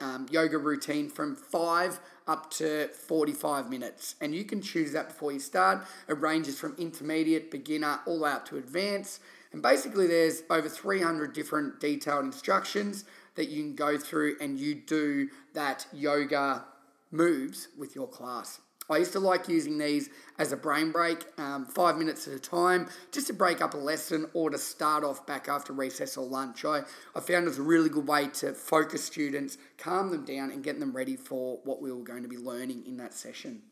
um, 0.00 0.26
yoga 0.32 0.58
routine 0.58 1.08
from 1.08 1.36
five 1.36 2.00
up 2.26 2.50
to 2.54 2.88
45 2.88 3.70
minutes. 3.70 4.16
And 4.20 4.34
you 4.34 4.44
can 4.44 4.62
choose 4.62 4.92
that 4.92 5.08
before 5.08 5.30
you 5.30 5.38
start. 5.38 5.84
It 6.08 6.18
ranges 6.18 6.58
from 6.58 6.74
intermediate, 6.76 7.52
beginner, 7.52 8.00
all 8.06 8.24
out 8.24 8.46
to 8.46 8.56
advanced. 8.56 9.20
And 9.52 9.62
basically, 9.62 10.08
there's 10.08 10.42
over 10.50 10.68
300 10.68 11.32
different 11.32 11.78
detailed 11.78 12.24
instructions 12.24 13.04
that 13.34 13.48
you 13.48 13.62
can 13.62 13.74
go 13.74 13.96
through 13.98 14.36
and 14.40 14.58
you 14.58 14.74
do 14.74 15.28
that 15.54 15.86
yoga 15.92 16.64
moves 17.10 17.68
with 17.78 17.94
your 17.94 18.08
class. 18.08 18.60
I 18.90 18.98
used 18.98 19.12
to 19.12 19.20
like 19.20 19.48
using 19.48 19.78
these 19.78 20.10
as 20.38 20.52
a 20.52 20.56
brain 20.56 20.90
break, 20.90 21.24
um, 21.38 21.66
five 21.66 21.96
minutes 21.96 22.26
at 22.26 22.34
a 22.34 22.38
time, 22.38 22.88
just 23.12 23.28
to 23.28 23.32
break 23.32 23.62
up 23.62 23.74
a 23.74 23.78
lesson 23.78 24.28
or 24.34 24.50
to 24.50 24.58
start 24.58 25.04
off 25.04 25.24
back 25.24 25.48
after 25.48 25.72
recess 25.72 26.16
or 26.16 26.26
lunch. 26.26 26.64
I, 26.64 26.82
I 27.14 27.20
found 27.20 27.44
it 27.44 27.48
was 27.48 27.58
a 27.58 27.62
really 27.62 27.88
good 27.88 28.06
way 28.06 28.28
to 28.28 28.52
focus 28.52 29.04
students, 29.04 29.56
calm 29.78 30.10
them 30.10 30.24
down, 30.24 30.50
and 30.50 30.64
get 30.64 30.80
them 30.80 30.94
ready 30.94 31.16
for 31.16 31.60
what 31.64 31.80
we 31.80 31.92
were 31.92 32.02
going 32.02 32.22
to 32.22 32.28
be 32.28 32.36
learning 32.36 32.84
in 32.86 32.96
that 32.96 33.14
session. 33.14 33.62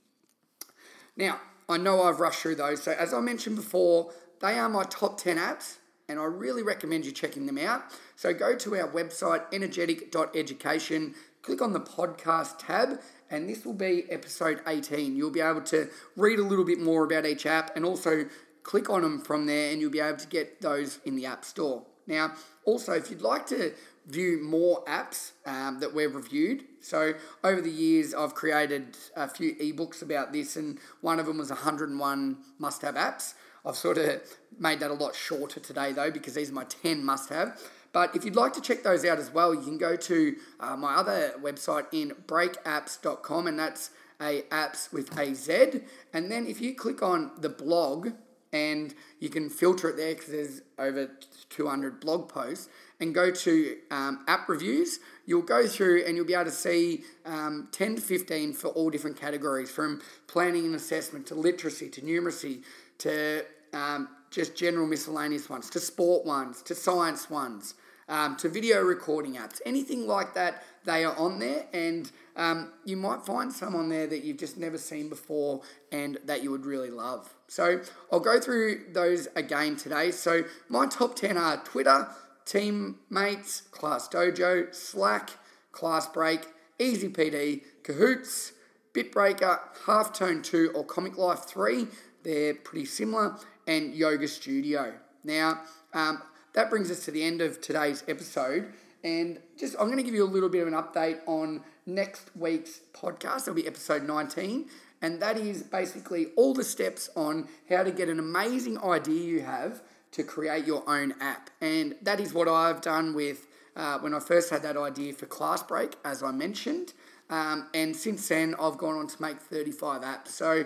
Now, 1.16 1.40
I 1.68 1.76
know 1.76 2.02
I've 2.02 2.20
rushed 2.20 2.40
through 2.40 2.56
those, 2.56 2.82
so 2.82 2.92
as 2.92 3.12
I 3.12 3.20
mentioned 3.20 3.56
before, 3.56 4.12
they 4.40 4.58
are 4.58 4.68
my 4.68 4.84
top 4.84 5.18
10 5.18 5.36
apps 5.36 5.78
and 6.10 6.18
I 6.18 6.24
really 6.24 6.62
recommend 6.62 7.06
you 7.06 7.12
checking 7.12 7.46
them 7.46 7.58
out. 7.58 7.84
So 8.16 8.34
go 8.34 8.54
to 8.56 8.76
our 8.76 8.88
website, 8.88 9.44
energetic.education, 9.52 11.14
click 11.42 11.62
on 11.62 11.72
the 11.72 11.80
podcast 11.80 12.58
tab, 12.58 13.00
and 13.30 13.48
this 13.48 13.64
will 13.64 13.74
be 13.74 14.04
episode 14.10 14.60
18. 14.66 15.16
You'll 15.16 15.30
be 15.30 15.40
able 15.40 15.62
to 15.62 15.88
read 16.16 16.38
a 16.38 16.42
little 16.42 16.64
bit 16.64 16.80
more 16.80 17.04
about 17.04 17.24
each 17.24 17.46
app 17.46 17.76
and 17.76 17.84
also 17.84 18.26
click 18.64 18.90
on 18.90 19.02
them 19.02 19.20
from 19.20 19.46
there, 19.46 19.72
and 19.72 19.80
you'll 19.80 19.90
be 19.90 20.00
able 20.00 20.18
to 20.18 20.26
get 20.26 20.60
those 20.60 20.98
in 21.04 21.16
the 21.16 21.26
App 21.26 21.44
Store. 21.44 21.84
Now, 22.06 22.34
also, 22.64 22.92
if 22.92 23.10
you'd 23.10 23.22
like 23.22 23.46
to 23.46 23.72
view 24.06 24.40
more 24.42 24.84
apps 24.86 25.32
um, 25.46 25.78
that 25.78 25.94
we've 25.94 26.14
reviewed, 26.14 26.64
so 26.80 27.14
over 27.44 27.60
the 27.60 27.70
years, 27.70 28.14
I've 28.14 28.34
created 28.34 28.98
a 29.14 29.28
few 29.28 29.54
ebooks 29.56 30.02
about 30.02 30.32
this, 30.32 30.56
and 30.56 30.78
one 31.00 31.20
of 31.20 31.26
them 31.26 31.38
was 31.38 31.50
101 31.50 32.38
must 32.58 32.82
have 32.82 32.96
apps. 32.96 33.34
I've 33.64 33.76
sort 33.76 33.98
of 33.98 34.22
made 34.58 34.80
that 34.80 34.90
a 34.90 34.94
lot 34.94 35.14
shorter 35.14 35.60
today, 35.60 35.92
though, 35.92 36.10
because 36.10 36.34
these 36.34 36.50
are 36.50 36.54
my 36.54 36.64
10 36.64 37.04
must 37.04 37.28
have. 37.28 37.60
But 37.92 38.14
if 38.14 38.24
you'd 38.24 38.36
like 38.36 38.52
to 38.54 38.60
check 38.60 38.82
those 38.82 39.04
out 39.04 39.18
as 39.18 39.30
well, 39.32 39.54
you 39.54 39.62
can 39.62 39.78
go 39.78 39.96
to 39.96 40.36
uh, 40.60 40.76
my 40.76 40.94
other 40.94 41.34
website 41.42 41.86
in 41.92 42.12
breakappz.com, 42.26 43.46
and 43.46 43.58
that's 43.58 43.90
a 44.20 44.42
apps 44.50 44.92
with 44.92 45.16
a 45.18 45.34
Z. 45.34 45.80
And 46.12 46.30
then 46.30 46.46
if 46.46 46.60
you 46.60 46.74
click 46.74 47.02
on 47.02 47.32
the 47.38 47.48
blog, 47.48 48.10
and 48.52 48.94
you 49.20 49.28
can 49.28 49.48
filter 49.48 49.90
it 49.90 49.96
there 49.96 50.14
because 50.14 50.30
there's 50.30 50.62
over 50.78 51.10
200 51.50 52.00
blog 52.00 52.28
posts, 52.28 52.68
and 53.00 53.14
go 53.14 53.30
to 53.30 53.76
um, 53.90 54.24
app 54.28 54.48
reviews, 54.48 55.00
you'll 55.24 55.42
go 55.42 55.66
through 55.66 56.04
and 56.04 56.16
you'll 56.16 56.26
be 56.26 56.34
able 56.34 56.44
to 56.44 56.50
see 56.50 57.02
um, 57.24 57.68
10 57.72 57.96
to 57.96 58.00
15 58.02 58.52
for 58.52 58.68
all 58.68 58.90
different 58.90 59.18
categories 59.18 59.70
from 59.70 60.02
planning 60.26 60.66
and 60.66 60.74
assessment 60.74 61.26
to 61.26 61.34
literacy 61.34 61.88
to 61.88 62.02
numeracy 62.02 62.62
to 63.00 63.44
um, 63.72 64.08
just 64.30 64.56
general 64.56 64.86
miscellaneous 64.86 65.48
ones 65.48 65.68
to 65.70 65.80
sport 65.80 66.24
ones 66.24 66.62
to 66.62 66.74
science 66.74 67.28
ones 67.28 67.74
um, 68.10 68.36
to 68.36 68.48
video 68.48 68.82
recording 68.82 69.36
apps, 69.36 69.60
anything 69.64 70.06
like 70.06 70.34
that, 70.34 70.64
they 70.84 71.04
are 71.04 71.16
on 71.16 71.38
there. 71.38 71.66
And 71.72 72.10
um, 72.36 72.72
you 72.84 72.96
might 72.96 73.24
find 73.24 73.52
some 73.52 73.76
on 73.76 73.88
there 73.88 74.08
that 74.08 74.24
you've 74.24 74.36
just 74.36 74.58
never 74.58 74.76
seen 74.76 75.08
before 75.08 75.62
and 75.92 76.18
that 76.24 76.42
you 76.42 76.50
would 76.50 76.66
really 76.66 76.90
love. 76.90 77.32
So 77.46 77.80
I'll 78.12 78.20
go 78.20 78.40
through 78.40 78.86
those 78.92 79.28
again 79.36 79.76
today. 79.76 80.10
So 80.10 80.42
my 80.68 80.86
top 80.86 81.14
10 81.14 81.36
are 81.38 81.62
Twitter, 81.62 82.08
Teammates, 82.44 83.62
Class 83.70 84.08
Dojo, 84.08 84.74
Slack, 84.74 85.30
Class 85.70 86.08
Break, 86.08 86.48
Easy 86.80 87.08
PD, 87.08 87.62
Kahoots, 87.84 88.52
Bitbreaker, 88.92 89.60
Halftone 89.84 90.42
2 90.42 90.72
or 90.74 90.84
Comic 90.84 91.16
Life 91.16 91.44
3. 91.44 91.86
They're 92.22 92.54
pretty 92.54 92.86
similar. 92.86 93.36
And 93.66 93.94
Yoga 93.94 94.28
Studio. 94.28 94.92
Now, 95.24 95.60
um, 95.92 96.22
that 96.54 96.70
brings 96.70 96.90
us 96.90 97.04
to 97.04 97.10
the 97.10 97.22
end 97.22 97.40
of 97.40 97.60
today's 97.60 98.02
episode. 98.08 98.72
And 99.02 99.38
just, 99.58 99.76
I'm 99.78 99.86
going 99.86 99.98
to 99.98 100.02
give 100.02 100.14
you 100.14 100.24
a 100.24 100.26
little 100.26 100.48
bit 100.48 100.62
of 100.62 100.68
an 100.68 100.74
update 100.74 101.20
on 101.26 101.62
next 101.86 102.30
week's 102.34 102.80
podcast. 102.92 103.42
It'll 103.42 103.54
be 103.54 103.66
episode 103.66 104.02
19. 104.02 104.68
And 105.02 105.20
that 105.22 105.38
is 105.38 105.62
basically 105.62 106.28
all 106.36 106.52
the 106.52 106.64
steps 106.64 107.08
on 107.16 107.48
how 107.68 107.82
to 107.82 107.90
get 107.90 108.08
an 108.08 108.18
amazing 108.18 108.78
idea 108.82 109.22
you 109.22 109.40
have 109.40 109.82
to 110.12 110.22
create 110.22 110.66
your 110.66 110.88
own 110.88 111.14
app. 111.20 111.50
And 111.60 111.94
that 112.02 112.20
is 112.20 112.34
what 112.34 112.48
I've 112.48 112.80
done 112.80 113.14
with 113.14 113.46
uh, 113.76 113.98
when 114.00 114.12
I 114.12 114.18
first 114.18 114.50
had 114.50 114.62
that 114.62 114.76
idea 114.76 115.12
for 115.12 115.26
Class 115.26 115.62
Break, 115.62 115.94
as 116.04 116.22
I 116.22 116.32
mentioned. 116.32 116.92
Um, 117.30 117.68
and 117.72 117.94
since 117.94 118.28
then, 118.28 118.54
I've 118.60 118.76
gone 118.76 118.96
on 118.96 119.06
to 119.06 119.22
make 119.22 119.40
35 119.40 120.02
apps. 120.02 120.28
So 120.28 120.64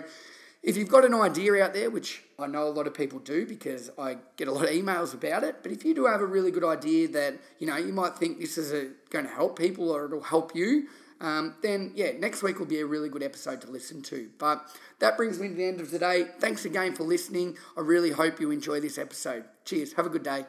if 0.65 0.75
you've 0.75 0.89
got 0.89 1.05
an 1.05 1.13
idea 1.13 1.63
out 1.63 1.75
there, 1.75 1.91
which 1.91 2.23
I 2.39 2.47
know 2.47 2.67
a 2.67 2.73
lot 2.73 2.87
of 2.87 2.95
people 2.95 3.19
do 3.19 3.45
because 3.45 3.91
I 3.99 4.17
get 4.35 4.47
a 4.47 4.51
lot 4.51 4.63
of 4.63 4.71
emails 4.71 5.13
about 5.13 5.43
it, 5.43 5.57
but 5.61 5.71
if 5.71 5.85
you 5.85 5.93
do 5.93 6.07
have 6.07 6.21
a 6.21 6.25
really 6.25 6.49
good 6.49 6.63
idea 6.63 7.07
that 7.09 7.35
you 7.59 7.67
know 7.67 7.77
you 7.77 7.93
might 7.93 8.15
think 8.15 8.39
this 8.39 8.57
is 8.57 8.91
going 9.11 9.25
to 9.25 9.31
help 9.31 9.59
people 9.59 9.91
or 9.91 10.05
it'll 10.05 10.21
help 10.21 10.55
you, 10.55 10.87
um, 11.21 11.53
then 11.61 11.91
yeah, 11.95 12.13
next 12.17 12.41
week 12.41 12.57
will 12.57 12.65
be 12.65 12.79
a 12.79 12.85
really 12.85 13.09
good 13.09 13.23
episode 13.23 13.61
to 13.61 13.69
listen 13.69 14.01
to. 14.03 14.29
But 14.39 14.67
that 14.99 15.17
brings 15.17 15.39
me 15.39 15.49
to 15.49 15.53
the 15.53 15.65
end 15.65 15.81
of 15.81 15.91
today. 15.91 16.29
Thanks 16.39 16.65
again 16.65 16.95
for 16.95 17.03
listening. 17.03 17.57
I 17.77 17.81
really 17.81 18.09
hope 18.09 18.39
you 18.39 18.49
enjoy 18.49 18.79
this 18.79 18.97
episode. 18.97 19.45
Cheers. 19.65 19.93
Have 19.93 20.07
a 20.07 20.09
good 20.09 20.23
day. 20.23 20.45